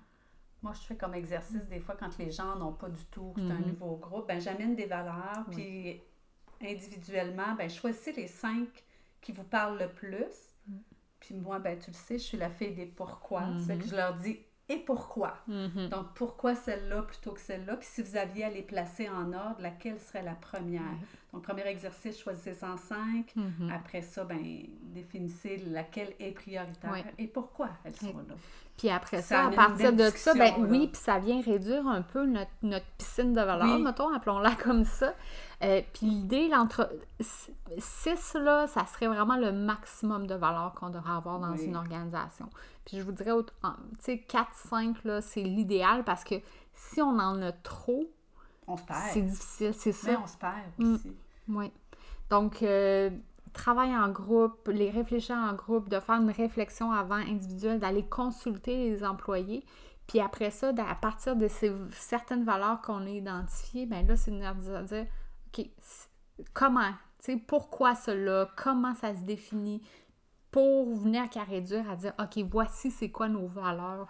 [0.63, 3.43] Moi, je fais comme exercice des fois quand les gens n'ont pas du tout, c'est
[3.43, 3.67] un Mhm.
[3.67, 6.01] nouveau groupe, ben j'amène des valeurs, Oui.
[6.59, 8.67] puis individuellement, ben choisissez les cinq
[9.21, 10.25] qui vous parlent le plus.
[11.19, 13.41] Puis moi, ben tu le sais, je suis la fille des pourquoi.
[13.59, 13.89] Ça fait que Mhm.
[13.89, 14.39] je leur dis
[14.70, 15.34] et pourquoi?
[15.47, 15.89] Mhm.
[15.89, 17.78] Donc, pourquoi celle-là plutôt que celle-là?
[17.78, 20.82] Puis si vous aviez à les placer en ordre, laquelle serait la première?
[21.34, 23.34] Donc, premier exercice, choisissez en cinq.
[23.36, 23.72] Mhm.
[23.74, 24.39] Après ça, ben,
[24.82, 26.99] définissez laquelle est prioritaire Oui.
[27.18, 28.36] et pourquoi elles sont là.
[28.78, 30.55] Puis après Ça ça, à partir de ça, ben là.
[30.59, 33.82] oui, puis ça vient réduire un peu notre, notre piscine de valeur, Oui.
[33.82, 35.13] mettons, appelons-la comme ça.
[35.63, 36.88] Euh, puis l'idée, l'entre
[37.80, 41.65] 6, là, ça serait vraiment le maximum de valeur qu'on devrait avoir dans Oui.
[41.65, 42.49] une organisation.
[42.88, 43.69] Puis je vous dirais, tu
[43.99, 46.35] sais, 4, 5, là, c'est l'idéal parce que
[46.73, 48.05] si on en a trop,
[48.65, 48.99] On se perd.
[49.11, 50.11] c'est difficile, c'est ça.
[50.11, 50.93] Mais on se perd Mm.
[50.95, 51.17] aussi.
[51.49, 51.71] Oui.
[52.29, 53.09] Donc, euh,
[53.51, 58.89] travail en groupe, les réfléchir en groupe, de faire une réflexion avant individuelle, d'aller consulter
[58.89, 59.65] les employés.
[60.07, 64.31] Puis après ça, à partir de ces certaines valeurs qu'on a identifiées, bien là, c'est
[64.31, 65.05] de dire,
[65.57, 65.65] OK,
[66.53, 69.81] comment, tu sais, pourquoi cela, comment ça se définit,
[70.57, 74.07] pour venir qu'à réduire, à dire, OK, voici c'est quoi nos valeurs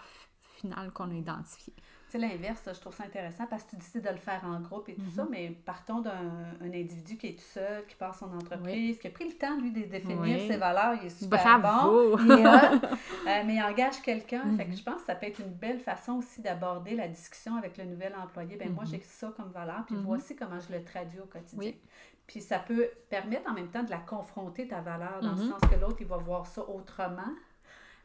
[0.56, 1.74] finales qu'on a identifiées.
[2.18, 4.96] L'inverse, je trouve ça intéressant parce que tu décides de le faire en groupe et
[4.96, 5.08] tout Mhm.
[5.16, 6.12] ça, mais partons d'un
[6.62, 9.58] un individu qui est tout seul, qui passe son entreprise, qui a pris le temps,
[9.60, 10.48] lui, de définir Oui.
[10.48, 12.18] ses valeurs, il est super Bravo!
[12.18, 12.76] bon, il est hot,
[13.28, 14.44] euh, mais il engage quelqu'un.
[14.58, 14.78] Fait que Mhm.
[14.78, 17.86] je pense que ça peut être une belle façon aussi d'aborder la discussion avec le
[17.86, 18.56] nouvel employé.
[18.58, 18.90] Ben moi, Mhm.
[18.92, 20.04] j'ai ça comme valeur, puis Mhm.
[20.04, 21.58] voici comment je le traduis au quotidien.
[21.72, 21.80] Oui.
[22.26, 25.50] Puis ça peut permettre en même temps de la confronter, ta valeur, dans le Mhm.
[25.52, 27.32] sens que l'autre, il va voir ça autrement.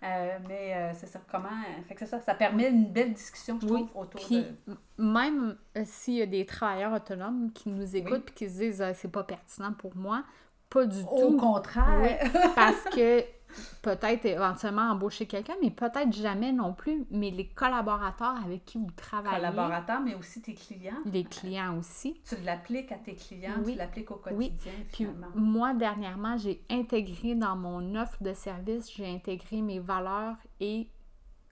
[0.05, 1.49] Euh, mais euh, c'est ça, comment.
[1.87, 4.77] Fait que c'est ça, ça permet une belle discussion, je Oui, trouve, autour Puis de.
[4.99, 8.23] même euh, s'il y a des travailleurs autonomes qui nous écoutent Oui.
[8.27, 10.25] puis qui se disent Ah, c'est pas pertinent pour moi,
[10.71, 11.37] pas du Au tout.
[11.37, 12.19] contraire.
[12.57, 13.23] Parce que
[13.83, 17.05] peut-être éventuellement embaucher quelqu'un, mais peut-être jamais non plus.
[17.11, 20.99] Mais les collaborateurs avec qui vous travaillez, Collaborateurs, mais aussi tes clients.
[21.07, 22.21] les clients aussi.
[22.29, 23.73] Tu l'appliques à tes clients, Oui.
[23.73, 24.51] tu l'appliques au Oui.
[24.51, 25.27] quotidien, Puis finalement.
[25.35, 30.89] moi, dernièrement, j'ai intégré dans mon offre de service, j'ai intégré mes valeurs et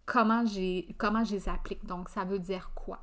[0.07, 0.45] comment,
[0.99, 1.85] comment je les applique.
[1.87, 3.01] Donc, ça veut dire quoi?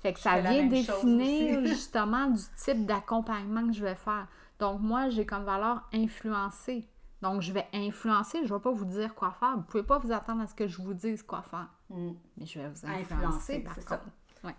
[0.00, 4.28] Fait que Je ça vient définir justement du type d'accompagnement que je vais faire.
[4.60, 6.86] Donc, moi, j'ai comme valeur influencer.
[7.20, 9.52] Donc, je vais influencer, je ne vais pas vous dire quoi faire.
[9.52, 11.68] Vous ne pouvez pas vous attendre à ce que je vous dise quoi faire.
[11.90, 12.10] Mm.
[12.36, 13.96] Mais je vais vous Influencer, influencer, par c'est ça.
[13.96, 14.10] contre.
[14.44, 14.54] Ouais.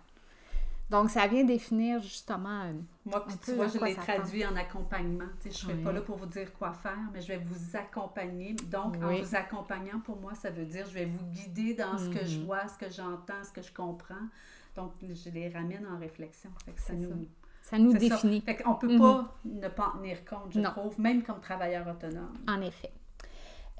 [0.90, 2.64] Donc, ça vient définir justement...
[2.64, 2.72] euh,
[3.06, 5.24] Moi, puis tu vois, je l'ai traduit en accompagnement.
[5.42, 8.52] Je ne serai pas là pour vous dire quoi faire, mais je vais vous accompagner.
[8.70, 12.10] Donc, en vous accompagnant, pour moi, ça veut dire je vais vous guider dans ce
[12.10, 12.44] que je Mhm.
[12.44, 14.26] vois, ce que j'entends, ce que je comprends.
[14.76, 16.50] Donc, je les ramène en réflexion.
[16.66, 17.08] Fait que ça nous...
[17.08, 17.14] ça
[17.78, 17.98] nous ça.
[17.98, 18.40] définit.
[18.42, 18.98] Fait qu'on peut Mhm.
[18.98, 20.70] pas ne pas en tenir compte, je Non.
[20.70, 22.38] trouve, même comme travailleur autonome.
[22.48, 22.90] En effet.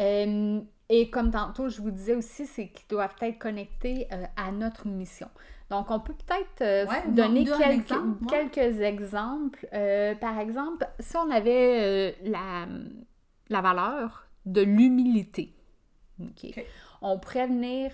[0.01, 4.51] Euh, et comme tantôt, je vous disais aussi, c'est qu'ils doivent être connectés euh, à
[4.51, 5.29] notre mission.
[5.69, 8.33] Donc, on peut peut-être euh, Ouais, donner quelques, exemple, moi.
[8.33, 9.69] quelques exemples.
[9.73, 12.67] Euh, par exemple, si on avait la,
[13.51, 15.55] la valeur de l'humilité,
[17.03, 17.93] on pourrait venir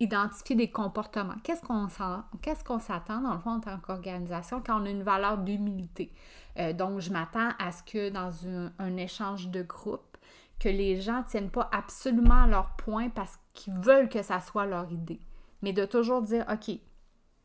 [0.00, 1.34] identifier des comportements.
[1.42, 6.12] Qu'est-ce qu'on s'attend, dans le fond, en tant qu'organisation, quand on a une valeur d'humilité?
[6.58, 10.16] Euh, donc, je m'attends à ce que dans un, un échange de groupe,
[10.58, 14.40] que les gens ne tiennent pas absolument à leur point parce qu'ils veulent que ça
[14.40, 15.20] soit leur idée.
[15.62, 16.76] Mais de toujours dire, OK,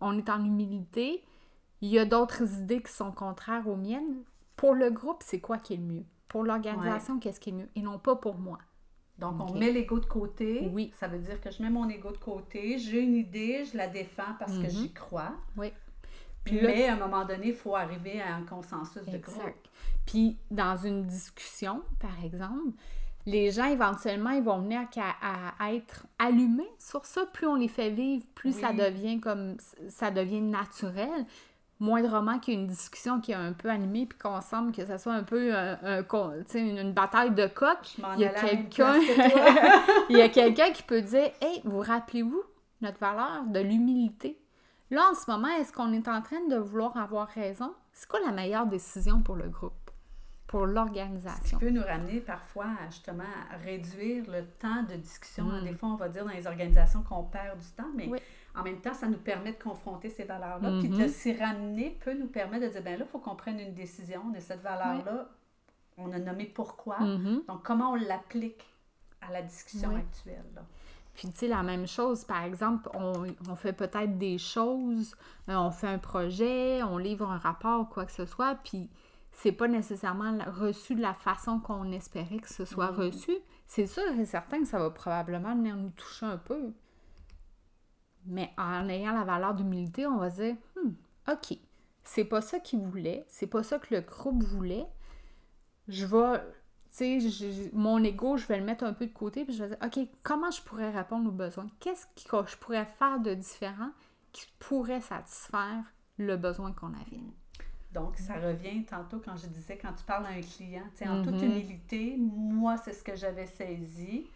[0.01, 1.23] on est en humilité,
[1.81, 4.23] il y a d'autres idées qui sont contraires aux miennes.
[4.55, 6.05] Pour le groupe, c'est quoi qui est le mieux?
[6.27, 7.69] Pour l'organisation, qu'est-ce qui est mieux?
[7.75, 8.57] Et non pas pour moi.
[9.19, 10.69] Donc, on met l'ego de côté.
[10.73, 10.91] Oui.
[10.99, 13.87] Ça veut dire que je mets mon ego de côté, j'ai une idée, je la
[13.87, 14.69] défends parce que Mhm.
[14.69, 15.33] j'y crois.
[15.55, 15.71] Oui.
[16.43, 19.67] Puis là- Mais à un moment donné, il faut arriver à un consensus de groupe.
[20.05, 22.73] Puis dans une discussion, par exemple,
[23.25, 27.25] les gens éventuellement ils vont venir à, à être allumés sur ça.
[27.27, 29.55] Plus on les fait vivre, plus ça devient comme
[29.87, 31.25] ça devient naturel.
[31.83, 34.85] Moindrement qu'il y ait une discussion qui est un peu animée puis qu'on semble que
[34.85, 36.03] ça soit un peu un- un
[36.47, 37.97] sais, une, une bataille de coq.
[40.09, 42.41] Il y a quelqu'un qui peut dire Hey, vous rappelez-vous
[42.81, 44.37] notre valeur de l'humilité?
[44.91, 47.73] Là, en ce moment, est-ce qu'on est en train de vouloir avoir raison?
[47.93, 49.73] C'est quoi la meilleure décision pour le groupe,
[50.47, 51.57] pour Ce qui l'organisation?
[51.59, 55.45] peut nous ramener parfois à, justement à réduire le temps de discussion.
[55.45, 55.63] Mm.
[55.63, 58.19] Des fois, on va dire dans les organisations qu'on perd du temps, mais Oui.
[58.55, 60.69] En même temps, ça nous permet de confronter ces valeurs-là.
[60.79, 60.99] Puis Mhm.
[61.03, 63.73] de s'y ramener peut nous permettre de dire, ben là, il faut qu'on prenne une
[63.73, 65.27] décision de cette valeur-là.
[65.97, 66.99] On a nommé pourquoi.
[66.99, 67.43] Mhm.
[67.47, 68.63] Donc, comment on l'applique
[69.21, 69.99] à la discussion Oui.
[70.01, 70.45] actuelle.
[70.55, 70.61] là?
[71.13, 73.13] Puis, tu sais, la même chose, par exemple, on,
[73.47, 75.15] on fait peut-être des choses,
[75.47, 78.89] euh, on fait un projet, on livre un rapport, quoi que ce soit, puis
[79.31, 82.97] c'est pas nécessairement reçu de la façon qu'on espérait que ce soit Mhm.
[82.97, 83.35] reçu.
[83.67, 86.71] C'est sûr et certain que ça va probablement venir nous toucher un peu.
[88.25, 90.91] Mais en ayant la valeur d'humilité, on va se dire, Hmm,
[91.31, 91.57] OK,
[92.03, 94.85] c'est pas ça qu'il voulait, c'est pas ça que le groupe voulait.
[95.87, 96.39] Je vais,
[96.95, 99.69] tu sais, mon ego, je vais le mettre un peu de côté, puis je vais
[99.75, 101.67] dire, OK, comment je pourrais répondre aux besoins?
[101.79, 103.91] Qu'est-ce que je pourrais faire de différent
[104.31, 105.83] qui pourrait satisfaire
[106.17, 107.21] le besoin qu'on avait?
[107.91, 111.07] Donc, ça revient tantôt quand je disais, quand tu parles à un client, tu sais,
[111.07, 111.43] en toute Mhm.
[111.43, 114.27] humilité, moi, c'est ce que j'avais saisi.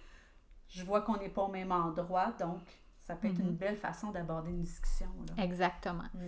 [0.70, 2.60] je vois qu'on n'est pas au même endroit, donc
[3.08, 3.56] ça peut être une Mhm.
[3.56, 5.08] belle façon d'aborder une discussion.
[5.38, 5.44] Là.
[5.44, 6.04] Exactement.
[6.14, 6.20] Mm.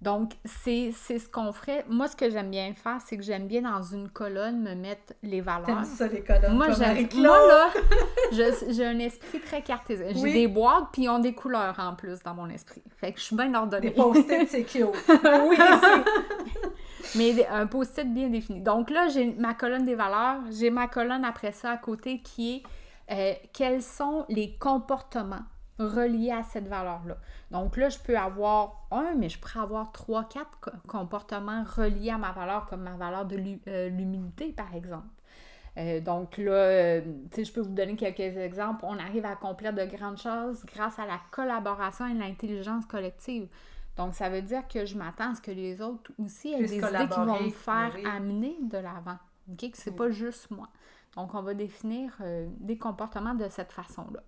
[0.00, 1.84] Donc, c'est ce qu'on ferait.
[1.88, 5.12] Moi, ce que j'aime bien faire, c'est que j'aime bien dans une colonne me mettre
[5.24, 5.84] les valeurs.
[5.84, 6.54] Ça, les colonnes?
[6.56, 6.68] Moi?
[6.68, 7.68] Moi, là,
[8.70, 10.06] j'ai un esprit très cartésien.
[10.14, 12.82] J'ai des boîtes, puis ils ont des couleurs en plus dans mon esprit.
[12.98, 13.88] Fait que je suis bien ordonnée.
[13.90, 14.84] Des post-it, c'est cute.
[15.48, 18.60] oui, c'est- Mais un post-it bien défini.
[18.60, 20.42] Donc là, j'ai ma colonne des valeurs.
[20.52, 22.62] J'ai ma colonne après ça à côté qui est
[23.10, 25.42] euh, quels sont les comportements
[25.78, 27.16] reliés à cette valeur-là.
[27.50, 32.10] Donc là, je peux avoir un, mais je pourrais avoir trois, quatre co- comportements reliés
[32.10, 35.06] à ma valeur, comme ma valeur de euh, l'humilité, par exemple.
[35.76, 37.00] Euh, donc là, euh,
[37.30, 38.84] tu sais, je peux vous donner quelques exemples.
[38.84, 43.46] On arrive à accomplir de grandes choses grâce à la collaboration et l'intelligence collective.
[43.96, 46.76] Donc, ça veut dire que je m'attends à ce que les autres aussi aient des
[46.78, 48.04] idées qui vont me faire oui.
[48.06, 49.18] amener de l'avant.
[49.50, 49.70] OK?
[49.70, 49.96] Que c'est Oui.
[49.96, 50.68] pas juste moi.
[51.16, 54.20] Donc, on va définir euh, des comportements de cette façon-là.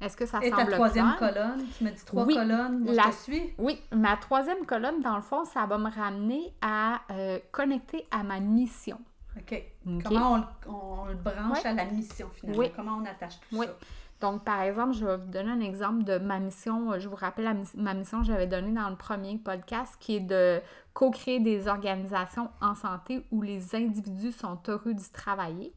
[0.00, 1.32] Est-ce que ça Et ta semble troisième clair?
[1.32, 3.42] colonne, tu me dis trois Oui, colonnes, moi la- je te suis.
[3.58, 8.22] Oui, ma troisième colonne, dans le fond, ça va me ramener à euh, connecter à
[8.22, 8.98] ma mission.
[9.36, 9.62] OK.
[10.04, 11.70] Comment on, le- on le branche Ouais.
[11.70, 12.58] à la mission, finalement?
[12.60, 12.70] Oui.
[12.76, 13.66] Comment on attache tout Oui.
[13.66, 13.72] ça?
[14.20, 16.98] Donc, par exemple, je vais vous donner un exemple de ma mission.
[16.98, 20.20] Je vous rappelle la ma mission que j'avais donnée dans le premier podcast, qui est
[20.20, 20.60] de
[20.94, 25.72] co-créer des organisations en santé où les individus sont heureux d'y travailler.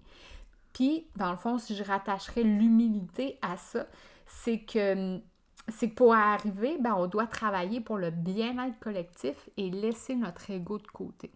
[0.78, 3.88] Puis, dans le fond, si je rattacherais l'humilité à ça,
[4.28, 5.20] c'est que
[5.70, 10.52] c'est que pour arriver, ben, on doit travailler pour le bien-être collectif et laisser notre
[10.52, 11.32] ego de côté.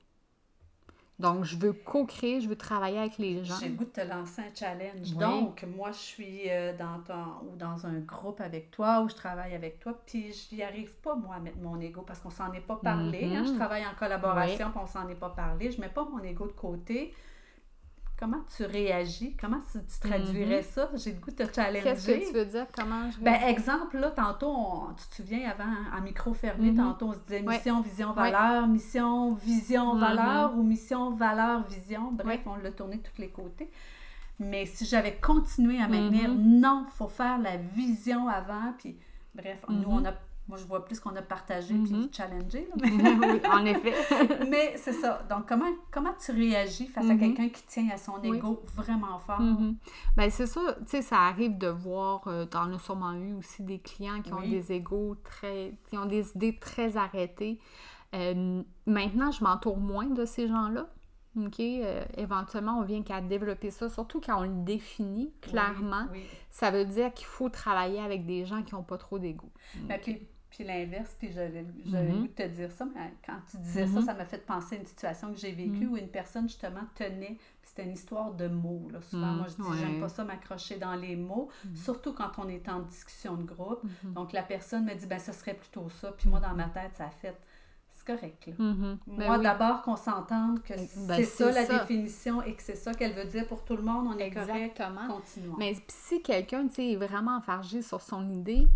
[1.17, 3.55] Donc, je veux co-créer, je veux travailler avec les gens.
[3.59, 5.07] J'ai le goût de te lancer un challenge.
[5.07, 5.17] Oui.
[5.17, 9.15] Donc, moi, je suis euh, dans, ton, ou dans un groupe avec toi, ou je
[9.15, 12.29] travaille avec toi, puis je n'y arrive pas, moi, à mettre mon ego, parce qu'on
[12.29, 13.35] s'en est pas parlé.
[13.35, 13.43] Hein.
[13.47, 15.71] Je travaille en collaboration, puis on s'en est pas parlé.
[15.71, 17.15] Je mets pas mon ego de côté.
[18.21, 19.35] Comment tu réagis?
[19.41, 20.89] Comment tu, tu traduirais ça?
[20.93, 21.79] J'ai le goût de te challenger.
[21.79, 21.83] Mhm.
[21.83, 22.67] Qu'est-ce que tu veux dire?
[22.77, 26.77] Comment je Ben, exemple, là, tantôt, on- tu te souviens, avant, en micro fermé, Mhm.
[26.77, 29.99] tantôt, on se disait mission, vision, valeur, mission, vision, Mhm.
[30.01, 32.11] valeur, ou mission, valeur, vision.
[32.11, 33.71] Bref, on l'a tourné de tous les côtés.
[34.39, 36.59] Mais si j'avais continué à maintenir, Mhm.
[36.59, 38.97] non, il faut faire la vision avant, puis
[39.33, 39.85] bref, nous, Mhm.
[39.89, 40.13] on a,
[40.51, 42.09] moi, je vois plus qu'on a partagé puis Mhm.
[42.11, 43.93] challengé, là, oui, en effet.
[44.49, 45.23] mais c'est ça.
[45.29, 47.19] Donc, comment, comment tu réagis face à Mhm.
[47.19, 48.35] quelqu'un qui tient à son Oui.
[48.37, 49.39] ego vraiment fort?
[49.39, 49.77] Mhm.
[50.17, 53.63] Ben, c'est ça, tu sais, ça arrive de voir, euh, t'en as sûrement eu aussi
[53.63, 54.49] des clients qui ont Oui.
[54.49, 57.57] des égaux très, qui ont des idées très arrêtées.
[58.13, 60.87] Euh, maintenant, je m'entoure moins de ces gens-là.
[61.37, 61.61] OK?
[61.61, 66.03] Euh, éventuellement, on vient qu'à développer ça, surtout quand on le définit clairement.
[66.11, 66.25] Oui, oui.
[66.49, 69.49] Ça veut dire qu'il faut travailler avec des gens qui n'ont pas trop d'ego.
[69.87, 69.97] Ben,
[70.51, 73.99] puis, l'inverse, puis j'avais le goût de te dire ça, mais quand tu disais ça,
[73.99, 74.05] Mhm.
[74.05, 77.37] ça m'a fait penser à une situation que j'ai vécue où une personne, justement, tenait,
[77.61, 78.87] puis c'était une histoire de mots.
[78.91, 79.01] Là.
[79.01, 79.77] Souvent, moi, je dis, ouais.
[79.79, 83.81] j'aime pas ça m'accrocher dans les mots, surtout quand on est en discussion de groupe.
[84.03, 86.11] Donc, la personne me dit, ben, ce serait plutôt ça.
[86.11, 87.35] Puis moi, dans ma tête, ça a fait,
[87.89, 88.53] c'est correct, là.
[88.57, 89.43] Ben Moi, oui.
[89.43, 90.73] d'abord, qu'on s'entende que
[91.07, 93.83] Ben, c'est ça la définition et que c'est ça qu'elle veut dire pour tout le
[93.83, 94.49] monde, on est correct.
[94.79, 95.07] Exactement.
[95.07, 95.55] Continuons.
[95.57, 98.67] Mais si quelqu'un, tu sais, est vraiment enfargé sur son idée,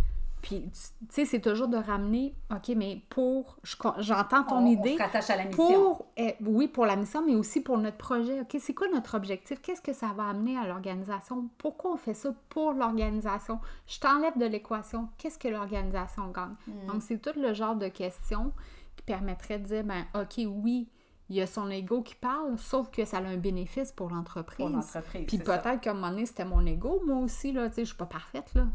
[0.45, 0.79] puis, tu
[1.09, 3.57] sais, c'est toujours de ramener, OK, mais pour,
[3.97, 5.65] j'entends ton on, on idée, se rattache à la mission.
[5.65, 8.41] pour, eh, oui, pour la mission, mais aussi pour notre projet.
[8.41, 9.59] OK, c'est quoi notre objectif?
[9.59, 11.49] Qu'est-ce que ça va amener à l'organisation?
[11.57, 13.59] Pourquoi on fait ça pour l'organisation?
[13.87, 15.09] Je t'enlève de l'équation.
[15.17, 16.53] Qu'est-ce que l'organisation gagne?
[16.67, 16.91] Mm.
[16.91, 18.53] Donc, c'est tout le genre de questions
[18.95, 20.87] qui permettraient de dire, ben, OK, oui,
[21.29, 24.57] il y a son ego qui parle, sauf que ça a un bénéfice pour l'entreprise.
[24.57, 25.25] Pour l'entreprise.
[25.27, 27.87] Puis peut-être qu'à un moment donné, c'était mon ego, moi aussi, là, tu sais, je
[27.89, 28.67] suis pas parfaite, là.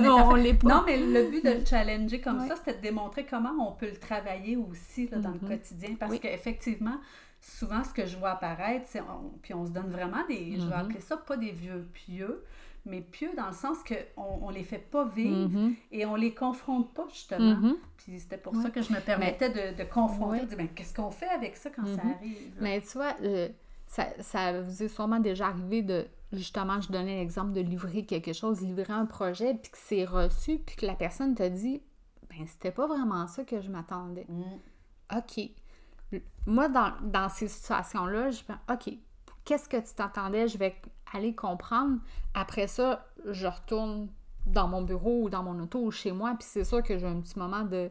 [0.00, 0.68] Non, on l'est pas.
[0.68, 2.48] Non, mais le but de le challenger comme Ouais.
[2.48, 5.48] ça, c'était de démontrer comment on peut le travailler aussi là, dans le Mhm.
[5.48, 5.94] quotidien.
[5.98, 6.20] Parce Oui.
[6.20, 6.98] qu'effectivement,
[7.40, 10.66] souvent, ce que je vois apparaître, c'est on- puis on se donne vraiment des, je
[10.66, 10.72] vais Mhm.
[10.72, 12.44] appeler ça pas des vieux pieux,
[12.84, 15.74] mais pieux dans le sens qu'on on les fait pas vivre Mhm.
[15.92, 17.56] et on les confronte pas, justement.
[17.56, 17.76] Mhm.
[17.98, 18.62] Puis c'était pour Ouais.
[18.62, 20.40] ça que je me permettais de, de confronter, Ouais.
[20.42, 22.12] de dire, ben, qu'est-ce qu'on fait avec ça quand ça Mhm.
[22.14, 22.54] arrive?
[22.56, 22.60] là?
[22.60, 23.48] Mais tu vois, euh,
[23.86, 28.32] ça, ça vous est sûrement déjà arrivé de, justement, je donnais l'exemple de livrer quelque
[28.32, 31.82] chose, livrer un projet, puis que c'est reçu, puis que la personne te dit,
[32.30, 34.26] ben, c'était pas vraiment ça que je m'attendais.
[34.28, 35.16] Mm.
[35.18, 35.50] OK.
[36.46, 38.94] Moi, dans, dans ces situations-là, je fais OK,
[39.44, 40.48] qu'est-ce que tu t'attendais?
[40.48, 40.74] Je vais
[41.12, 41.98] aller comprendre.
[42.34, 44.08] Après ça, je retourne
[44.46, 47.06] dans mon bureau ou dans mon auto ou chez moi, puis c'est sûr que j'ai
[47.06, 47.90] un petit moment de,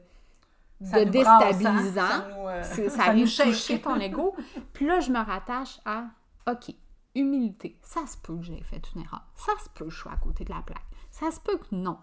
[0.82, 1.06] de brasse, hein?
[1.06, 2.08] déstabilisant.
[2.08, 4.36] Ça nous, euh, ça ça vient toucher ton ego.
[4.74, 6.06] Puis là, je me rattache à
[6.50, 6.74] OK,
[7.16, 7.78] humilité.
[7.82, 9.24] Ça se peut que j'ai fait une erreur.
[9.36, 10.86] Ça se peut que je sois à côté de la plaque.
[11.12, 11.98] Ça se peut que non.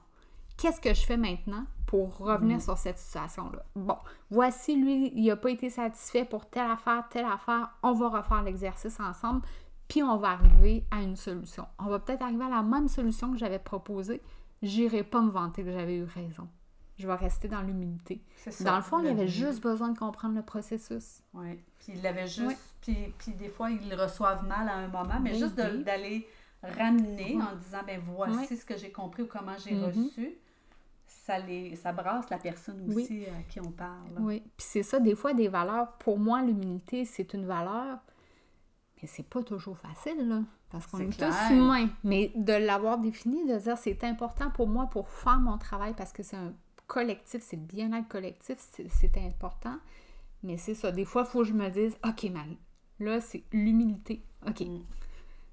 [0.56, 3.64] Qu'est-ce que je fais maintenant pour revenir sur cette situation-là?
[3.74, 3.98] Bon,
[4.30, 7.70] voici lui, il n'a pas été satisfait pour telle affaire, telle affaire.
[7.82, 9.42] On va refaire l'exercice ensemble.
[9.88, 11.66] Puis on va arriver à une solution.
[11.78, 14.22] On va peut-être arriver à la même solution que j'avais proposée.
[14.62, 16.48] J'irai pas me vanter que j'avais eu raison.
[16.96, 18.22] Je vais rester dans l'humilité.
[18.60, 21.22] Dans le fond, il avait juste besoin de comprendre le processus.
[21.34, 21.58] Oui.
[21.80, 22.76] Puis il avait juste.
[22.80, 26.26] Puis, puis, des fois, ils le reçoivent mal à un moment, mais juste d'aller
[26.62, 29.86] ramener en disant ben voici ce que j'ai compris ou comment j'ai mm-hmm.
[29.86, 30.38] reçu
[31.24, 34.10] ça, les, ça brasse la personne aussi à qui on parle.
[34.18, 35.92] Oui, puis c'est ça, des fois, des valeurs.
[35.92, 37.98] Pour moi, l'humilité, c'est une valeur,
[39.06, 41.88] c'est pas toujours facile, là, parce qu'on est, tous humains.
[42.02, 46.12] Mais de l'avoir défini, de dire c'est important pour moi pour faire mon travail, parce
[46.12, 46.52] que c'est un
[46.86, 49.76] collectif, c'est le bien-être collectif, c'est important.
[50.42, 52.58] Mais c'est ça, des fois, il faut que je me dise, OK, Marie,
[53.00, 54.22] là, c'est l'humilité.
[54.46, 54.60] OK.
[54.60, 54.82] Mm.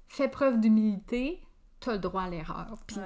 [0.08, 1.40] Fais preuve d'humilité,
[1.82, 2.78] tu as le droit à l'erreur.
[2.86, 2.96] Puis...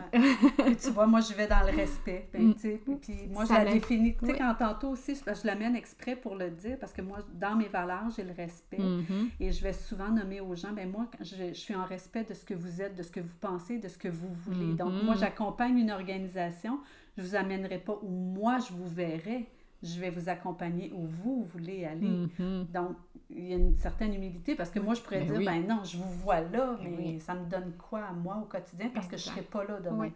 [0.76, 2.28] tu vois, moi, je vais dans le respect.
[2.32, 2.54] Ben, mm.
[3.00, 4.16] Puis moi, je la définis.
[4.16, 7.56] Tu sais, quand tantôt aussi, je, l'amène exprès pour le dire, parce que moi, dans
[7.56, 8.78] mes valeurs, j'ai le respect.
[8.78, 9.28] Mm-hmm.
[9.40, 12.44] Et je vais souvent nommer aux gens, ben moi, je, suis en respect de ce
[12.44, 14.74] que vous êtes, de ce que vous pensez, de ce que vous voulez.
[14.74, 15.18] Donc, moi, mm-hmm.
[15.18, 16.80] j'accompagne une organisation.
[17.16, 19.48] Je ne vous amènerai pas où moi, je vous verrai
[19.86, 22.08] je vais vous accompagner où vous voulez aller.
[22.08, 22.72] Mm-hmm.
[22.72, 22.96] Donc,
[23.30, 25.82] il y a une certaine humilité parce que moi, je pourrais ben dire, ben non,
[25.84, 29.06] je vous vois là, ben mais ça me donne quoi à moi au quotidien parce
[29.06, 30.10] que je ne serai pas là demain.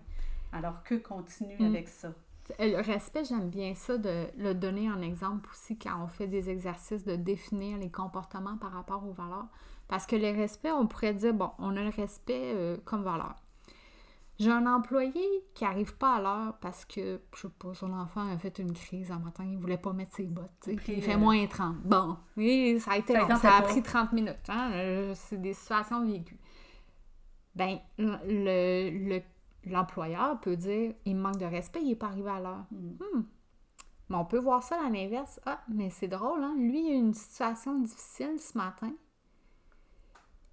[0.53, 1.67] Alors que continue mm.
[1.67, 2.13] avec ça?
[2.59, 6.51] Le respect, j'aime bien ça de le donner en exemple aussi quand on fait des
[6.51, 9.47] exercices de définir les comportements par rapport aux valeurs.
[9.87, 13.37] Parce que le respect, on pourrait dire, bon, on a le respect euh, comme valeur.
[14.41, 18.27] J'ai un employé qui n'arrive pas à l'heure parce que, je sais pas, son enfant
[18.27, 20.49] a fait une crise un matin, il voulait pas mettre ses bottes.
[20.63, 21.77] Puis il fait euh, moins 30.
[21.85, 24.49] Bon, oui, ça a été long, ça a pris 30 minutes.
[24.49, 24.71] Hein?
[24.73, 26.39] Euh, c'est des situations vécues.
[27.55, 29.21] Ben, le,
[29.67, 32.65] l'employeur peut dire il manque de respect, il n'est pas arrivé à l'heure.
[32.71, 33.19] Hmm.
[33.19, 33.25] Hmm.
[34.09, 35.39] Mais on peut voir ça à l'inverse.
[35.45, 36.55] Ah, mais c'est drôle, hein?
[36.57, 38.93] Lui, il a une situation difficile ce matin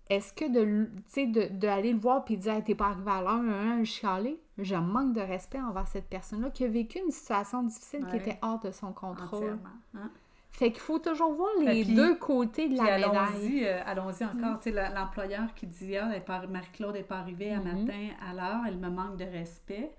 [0.09, 3.33] est-ce que de, de, de aller le voir et dire t'es pas arrivé à l'heure,
[3.33, 8.05] un, chialer, je manque de respect envers cette personne-là qui a vécu une situation difficile
[8.09, 9.57] qui était hors de son contrôle.
[9.95, 10.09] Hein.
[10.51, 13.65] Fait qu'il faut toujours voir les deux côtés de la allons-y, médaille.
[13.65, 14.59] Euh, allons-y encore.
[14.65, 14.95] Mm.
[14.95, 16.09] L'employeur qui dit Ah,
[16.49, 17.85] Marie-Claude n'est pas arrivée à mm-hmm.
[17.85, 19.91] matin à l'heure, elle me manque de respect.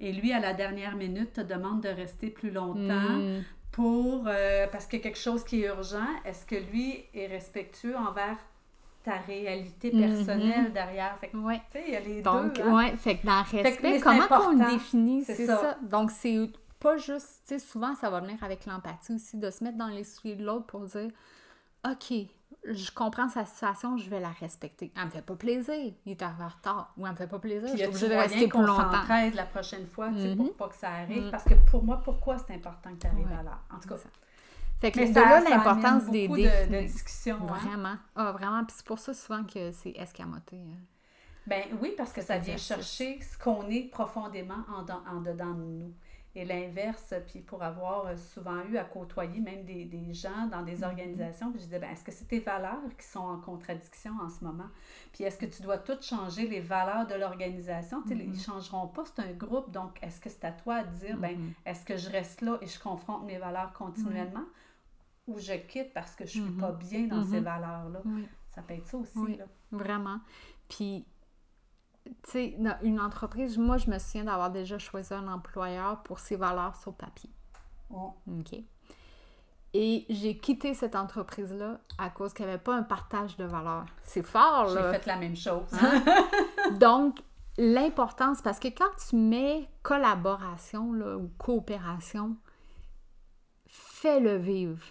[0.00, 3.44] Et lui, à la dernière minute, te demande de rester plus longtemps mm.
[3.70, 4.24] pour.
[4.26, 6.08] Euh, parce qu'il y a quelque chose qui est urgent.
[6.24, 8.38] Est-ce que lui est respectueux envers
[9.02, 10.72] ta réalité personnelle mhm.
[10.72, 11.16] derrière.
[11.18, 11.60] Fait ouais.
[11.72, 12.62] tu sais, il y a les Donc, deux.
[12.62, 12.76] Hein?
[12.76, 15.76] Ouais, fait que dans le respect, comment on le définit, c'est ça.
[15.82, 16.38] Donc, c'est
[16.78, 19.88] pas juste, tu sais, souvent, ça va venir avec l'empathie aussi, de se mettre dans
[19.88, 21.10] les souliers de l'autre pour dire,
[21.86, 22.12] OK,
[22.64, 24.92] je comprends sa situation, je vais la respecter.
[24.96, 27.38] Elle me fait pas plaisir, il est arrivé en retard, ou elle me fait pas
[27.38, 29.02] plaisir, je suis obligée de rester plus longtemps.
[29.34, 30.52] la prochaine fois, tu sais, pour mhm.
[30.52, 31.30] pas que ça arrive, mhm.
[31.30, 33.62] parce que pour moi, pourquoi c'est important que tu arrives à l'heure?
[33.74, 33.96] En tout cas,
[34.80, 36.44] fait que de là l'importance des défis.
[36.44, 37.36] De, de discussion.
[37.42, 37.46] Hein.
[37.46, 37.96] Vraiment.
[38.16, 38.64] Ah, vraiment.
[38.64, 40.56] Puis c'est pour ça souvent que c'est escamoté.
[40.56, 40.80] Hein.
[41.46, 44.84] Ben oui, parce que ça vient chercher ce qu'on est profondément en,
[45.16, 45.94] en dedans de nous.
[46.36, 50.62] Et l'inverse, puis pour avoir euh, souvent eu à côtoyer même des, des gens dans
[50.62, 50.84] des mm-hmm.
[50.84, 54.28] organisations, puis je disais, ben, est-ce que c'est tes valeurs qui sont en contradiction en
[54.28, 54.68] ce moment?
[55.12, 58.04] Puis est-ce que tu dois tout changer les valeurs de l'organisation?
[58.08, 58.44] Ils ne mm-hmm.
[58.44, 61.52] changeront pas, c'est un groupe, donc est-ce que c'est à toi de dire, ben, mm-hmm.
[61.66, 64.44] est-ce que je reste là et je confronte mes valeurs continuellement?
[65.30, 66.78] Ou je quitte parce que je suis pas mhm.
[66.78, 67.44] bien dans ces mhm.
[67.44, 68.00] valeurs-là.
[68.48, 69.36] Ça peut être ça aussi.
[69.36, 69.44] Là.
[69.70, 70.18] Vraiment.
[70.68, 71.06] Puis,
[72.04, 76.36] tu sais, une entreprise, moi, je me souviens d'avoir déjà choisi un employeur pour ses
[76.36, 77.30] valeurs sur papier.
[77.90, 78.62] OK.
[79.72, 83.86] Et j'ai quitté cette entreprise-là à cause qu'il n'y avait pas un partage de valeurs.
[84.02, 84.92] C'est fort, là.
[84.92, 85.68] J'ai fait la même chose.
[85.80, 86.02] Hein?
[86.80, 87.20] Donc,
[87.56, 92.36] l'importance, parce que quand tu mets collaboration là, ou coopération,
[93.66, 94.82] fais-le vivre.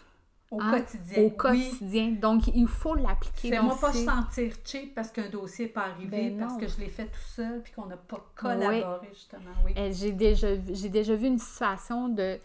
[0.52, 0.72] Au hein?
[0.72, 1.24] quotidien.
[1.24, 2.12] Au quotidien.
[2.12, 3.50] Donc, il faut l'appliquer.
[3.50, 6.80] Fais-moi pas se sentir cheap parce qu'un dossier n'est pas arrivé, ben parce que je
[6.80, 9.52] l'ai fait tout seul, puis qu'on n'a pas collaboré, justement.
[9.64, 9.74] Oui.
[9.76, 12.39] Eh, j'ai déjà, déjà vu une situation de.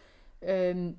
[0.44, 0.90] Euh,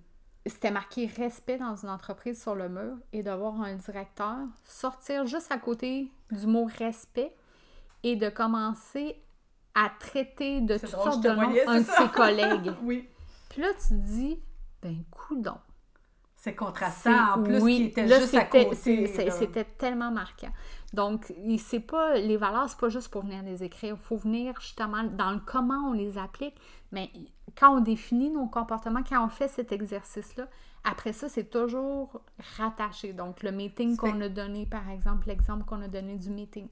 [0.47, 5.25] c'était marqué respect dans une entreprise sur le mur et de voir un directeur sortir
[5.25, 7.33] juste à côté du mot respect
[8.03, 9.19] et de commencer
[9.73, 12.71] à traiter de toutes sortes de noms un de ses collègues.
[12.83, 13.09] oui.
[13.49, 14.39] Puis là, tu te dis,
[14.81, 15.57] ben, coudon.
[16.45, 19.07] C'est contrastant en plus qui était juste à côté.
[19.07, 20.51] C'était tellement marquant.
[20.93, 23.95] Donc, c'est pas les valeurs, c'est pas juste pour venir les écrire.
[23.99, 26.53] Il faut venir justement dans le comment on les applique.
[26.91, 27.09] Mais
[27.57, 30.47] quand on définit nos comportements, quand on fait cet exercice-là,
[30.83, 32.21] après ça, c'est toujours
[32.59, 33.11] rattaché.
[33.11, 36.67] Donc, le meeting qu'on a donné, par exemple, l'exemple qu'on a donné du meeting.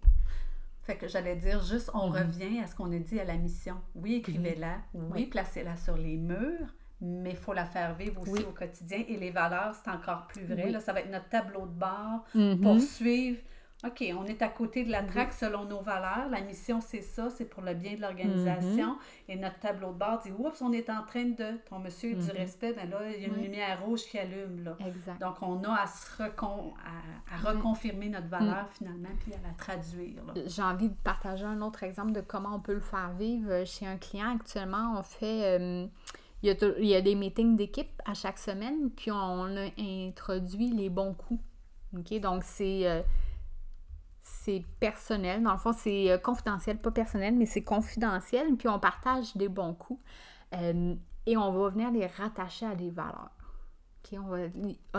[0.84, 2.28] Fait que j'allais dire juste, on mm-hmm.
[2.28, 3.78] revient à ce qu'on a dit à la mission.
[3.96, 4.82] Oui, écrivez-la.
[4.94, 9.04] Oui, placez-la sur les murs mais il faut la faire vivre aussi au quotidien.
[9.08, 10.70] Et les valeurs, c'est encore plus vrai.
[10.70, 12.62] Là, ça va être notre tableau de bord mm-hmm.
[12.62, 13.38] pour suivre
[13.86, 16.30] OK, on est à côté de la traque selon nos valeurs.
[16.32, 18.98] La mission, c'est ça, c'est pour le bien de l'organisation.
[19.28, 21.58] Et notre tableau de bord dit Oups, on est en train de.
[21.70, 22.30] Ton monsieur du Mhm.
[22.32, 23.42] respect, ben là, il y a une Oui.
[23.44, 24.64] lumière rouge qui allume.
[24.64, 24.78] Là.
[24.88, 25.20] Exact.
[25.20, 26.72] Donc, on a à, se recon-
[27.34, 30.22] à, reconfirmer notre valeur finalement, puis à la traduire.
[30.46, 33.66] J'ai envie de partager un autre exemple de comment on peut le faire vivre.
[33.66, 35.60] Chez un client, actuellement, on fait.
[35.60, 35.88] euh,
[36.44, 41.14] il, y a, des meetings d'équipe à chaque semaine, puis on a introduit les bons
[41.14, 41.42] coups.
[41.92, 42.88] Donc, c'est.
[42.88, 43.02] euh,
[44.24, 45.44] c'est personnel.
[45.44, 48.56] Dans le fond, c'est euh, confidentiel, pas personnel, mais c'est confidentiel.
[48.56, 50.02] Puis on partage des bons coups.
[50.54, 53.32] Euh, et on va venir les rattacher à des valeurs.
[54.04, 54.38] OK, on va,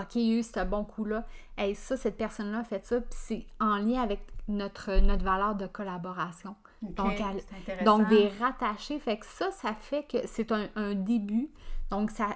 [0.00, 1.26] OK, il y a eu ce bon coup-là.
[1.56, 5.54] Hey, ça, cette personne-là a fait ça, puis c'est en lien avec notre, notre valeur
[5.54, 6.54] de collaboration.
[6.92, 11.48] Donc, elle- des rattachés, fait que ça, ça fait que c'est un, un début.
[11.90, 12.28] Donc, ça,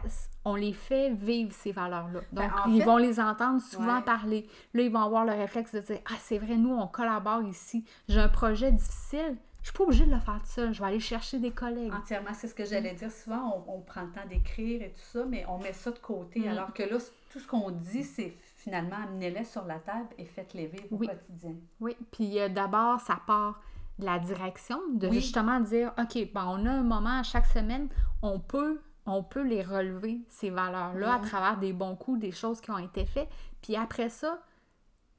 [0.44, 2.20] on les fait vivre, ces valeurs-là.
[2.32, 4.03] Ben, Donc, ils fait- vont les entendre souvent Ouais.
[4.03, 4.46] parler.
[4.74, 7.84] Là, ils vont avoir le réflexe de dire Ah, c'est vrai, nous, on collabore ici.
[8.09, 9.36] J'ai un projet difficile.
[9.62, 10.72] Je suis pas obligée de le faire tout seul.
[10.72, 11.92] Je vais aller chercher des collègues.
[11.92, 13.11] Entièrement, c'est ce que j'allais dire.
[13.11, 15.99] Souvent, on, on prend le temps d'écrire et tout ça, mais on met ça de
[15.99, 16.40] côté.
[16.40, 16.49] Mm.
[16.49, 16.96] Alors que là,
[17.32, 21.07] tout ce qu'on dit, c'est finalement amenez-les sur la table et faites-les vivre Oui.
[21.07, 21.55] au quotidien.
[21.80, 23.61] Oui, puis euh, d'abord, ça part
[23.99, 25.14] la direction, de Oui.
[25.16, 27.88] justement dire, OK, ben, on a un moment à chaque semaine,
[28.22, 32.61] on peut, on peut les relever, ces valeurs-là, à travers des bons coups, des choses
[32.61, 33.28] qui ont été faites.
[33.62, 34.38] Puis après ça,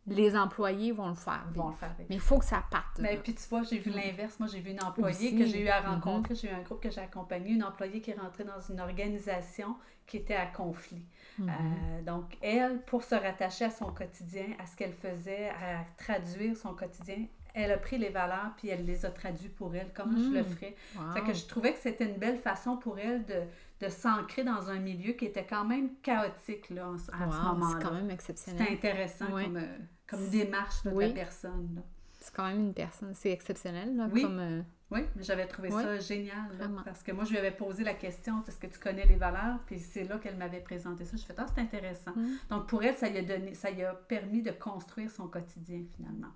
[0.08, 1.44] les employés vont le faire.
[1.54, 2.08] Vont le faire vivre.
[2.10, 2.98] Mais il faut que ça parte.
[3.00, 4.40] Mais puis tu vois, j'ai vu l'inverse.
[4.40, 5.38] Moi, j'ai vu une employée Aussi.
[5.38, 5.88] que j'ai eu à Mhm.
[5.96, 6.34] rencontrer.
[6.36, 9.76] J'ai eu un groupe que j'ai accompagné, une employée qui est rentrée dans une organisation
[10.08, 11.06] qui était à conflit.
[11.38, 11.50] Mhm.
[11.50, 16.58] Euh, donc, elle, pour se rattacher à son quotidien, à ce qu'elle faisait, à traduire
[16.58, 19.92] son quotidien, elle a pris les valeurs puis elle les a traduites pour elle.
[19.94, 20.46] Comment je le Mm.
[20.46, 20.76] ferais?
[20.98, 21.12] Wow.
[21.14, 23.42] Fait que je trouvais que c'était une belle façon pour elle de,
[23.82, 27.68] de s'ancrer dans un milieu qui était quand même chaotique là, en- à ce Wow,
[27.78, 28.68] c'est quand même exceptionnel.
[28.72, 29.44] intéressant Oui.
[29.46, 29.78] comme, euh,
[30.08, 31.08] comme démarche de Oui.
[31.10, 31.82] la personne.
[32.20, 33.14] C'est quand même une personne.
[33.14, 34.22] C'est exceptionnel, là, Oui.
[34.24, 34.40] comme...
[34.40, 36.58] euh, Oui, mais j'avais trouvé Oui, ça génial.
[36.60, 39.16] là, parce que moi, je lui avais posé la question est-ce que tu connais les
[39.18, 41.16] valeurs Puis c'est là qu'elle m'avait présenté ça.
[41.16, 42.12] Je fais ah, c'est intéressant.
[42.16, 42.28] Mm.
[42.50, 45.84] Donc pour elle, ça lui, a donné, ça lui a permis de construire son quotidien
[45.96, 46.30] finalement.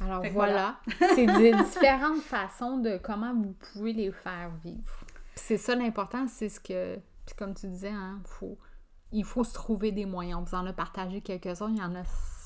[0.00, 0.76] Alors voilà,
[1.14, 5.04] c'est des différentes façons de comment vous pouvez les faire vivre.
[5.34, 8.58] C'est ça l'important, c'est ce que, puis comme tu disais, hein, faut,
[9.12, 10.40] il faut se trouver des moyens.
[10.40, 12.02] On vous en a partagé quelques-uns, il y en a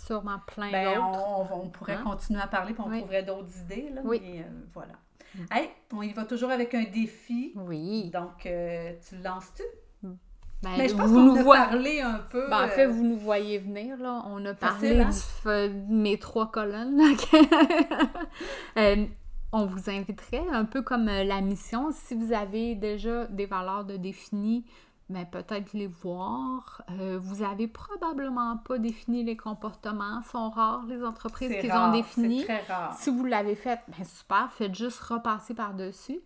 [0.07, 1.18] sûrement plein Ben, d'autres.
[1.26, 2.05] on, on- on pourrait Hein?
[2.05, 2.99] continuer à parler puis on Oui.
[2.99, 3.90] trouverait d'autres idées.
[3.94, 4.20] Là, Oui.
[4.22, 4.92] Mais euh, voilà.
[5.34, 5.44] Mm.
[5.53, 7.53] Hey, on y va toujours avec un défi.
[7.57, 8.11] Oui.
[8.11, 9.62] Donc, euh, tu le lances-tu?
[10.62, 12.48] Ben, Mais je pense vous nous parlé un peu.
[12.48, 14.22] Ben, en fait, euh, vous nous voyez venir, là.
[14.26, 15.11] On a parlé hein?
[15.11, 17.00] du de mes trois colonnes.
[18.78, 19.07] Euh,
[19.52, 23.86] on vous inviterait, un peu comme euh, la mission, si vous avez déjà des valeurs
[23.86, 24.66] de définies,
[25.09, 26.82] ben, peut-être les voir.
[26.90, 30.20] Euh, vous avez probablement pas défini les comportements.
[30.22, 32.40] sont rares, les entreprises qui ont défini.
[32.40, 32.94] C'est très rare.
[32.94, 36.20] Si vous l'avez fait, ben super, faites juste repasser par-dessus.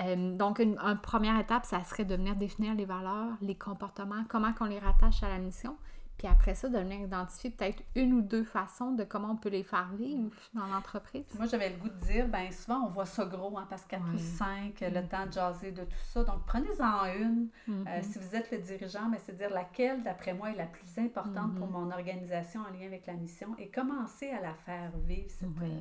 [0.00, 4.24] Euh, donc, une, une première étape, ça serait de venir définir les valeurs, les comportements,
[4.28, 5.76] comment qu'on les rattache à la mission.
[6.16, 9.48] Puis après ça, de venir identifier peut-être une ou deux façons de comment on peut
[9.48, 11.24] les faire vivre dans l'entreprise.
[11.36, 13.90] Moi, j'avais le goût de dire, ben souvent, on voit ça gros, hein, parce que
[13.90, 14.14] 4 Ouais.
[14.14, 14.94] ou 5, Mm.
[14.94, 16.22] le temps de jaser de tout ça.
[16.22, 17.48] Donc, prenez-en une.
[17.68, 20.86] Euh, si vous êtes le dirigeant, ben, c'est dire laquelle, d'après moi, est la plus
[20.98, 21.72] importante pour Mhm.
[21.72, 25.28] mon organisation en lien avec la mission et commencer à la faire vivre.
[25.30, 25.68] cette, Oui.
[25.70, 25.80] euh,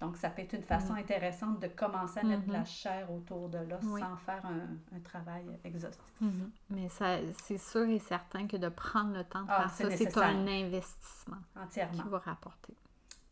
[0.00, 0.98] donc, ça peut être une façon Mhm.
[1.00, 2.66] intéressante de commencer à mettre de la Mhm.
[2.66, 4.00] chair autour de l'os Oui.
[4.00, 6.12] sans faire un, un travail exhaustif.
[6.20, 6.50] Mhm.
[6.70, 9.96] Mais ça, c'est sûr et certain que de prendre le temps de Ah, faire ça,
[9.96, 12.04] c'est un investissement qui Entièrement.
[12.04, 12.74] va rapporter.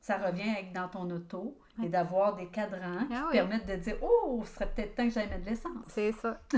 [0.01, 3.33] Ça revient avec dans ton auto et d'avoir des cadrans qui Ah oui.
[3.33, 5.73] permettent de dire Oh, ce serait peut-être temps que j'aille mettre de l'essence.
[5.89, 6.41] C'est ça.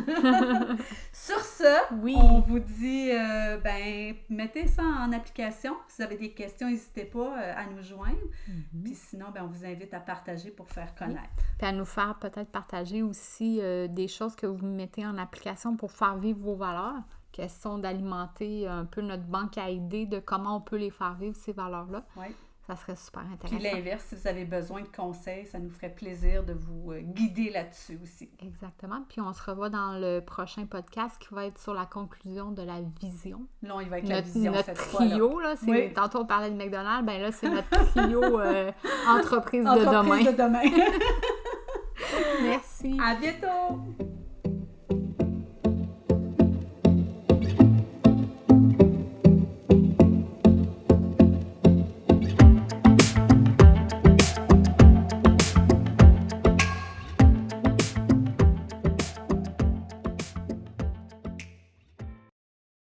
[1.12, 2.14] Sur ce, Oui.
[2.16, 5.75] on vous dit euh, ben mettez ça en application.
[5.89, 8.16] Si vous avez des questions, n'hésitez pas euh, à nous joindre.
[8.47, 8.83] Mhm.
[8.85, 11.29] Puis sinon, ben, on vous invite à partager pour faire connaître.
[11.59, 15.77] Puis à nous faire peut-être partager aussi euh, des choses que vous mettez en application
[15.77, 17.03] pour faire vivre vos valeurs.
[17.33, 21.37] Question d'alimenter un peu notre banque à idées de comment on peut les faire vivre,
[21.37, 22.05] ces valeurs-là.
[22.16, 22.27] Oui.
[22.69, 23.77] Ça serait super Puis intéressant.
[23.77, 27.49] l'inverse, si vous avez besoin de conseils, ça nous ferait plaisir de vous euh, guider
[27.49, 28.31] là-dessus aussi.
[28.41, 29.05] Exactement.
[29.09, 32.61] Puis on se revoit dans le prochain podcast qui va être sur la conclusion de
[32.61, 33.41] la vision.
[33.62, 35.93] Là, on y va la Notre, vision notre cette trio, là, c'est, Oui.
[35.95, 38.71] tantôt on parlait de McDonald's, ben là, c'est notre trio euh,
[39.09, 40.31] entreprise de demain.
[40.31, 40.85] de demain.
[42.43, 42.99] Merci.
[43.03, 44.18] à bientôt!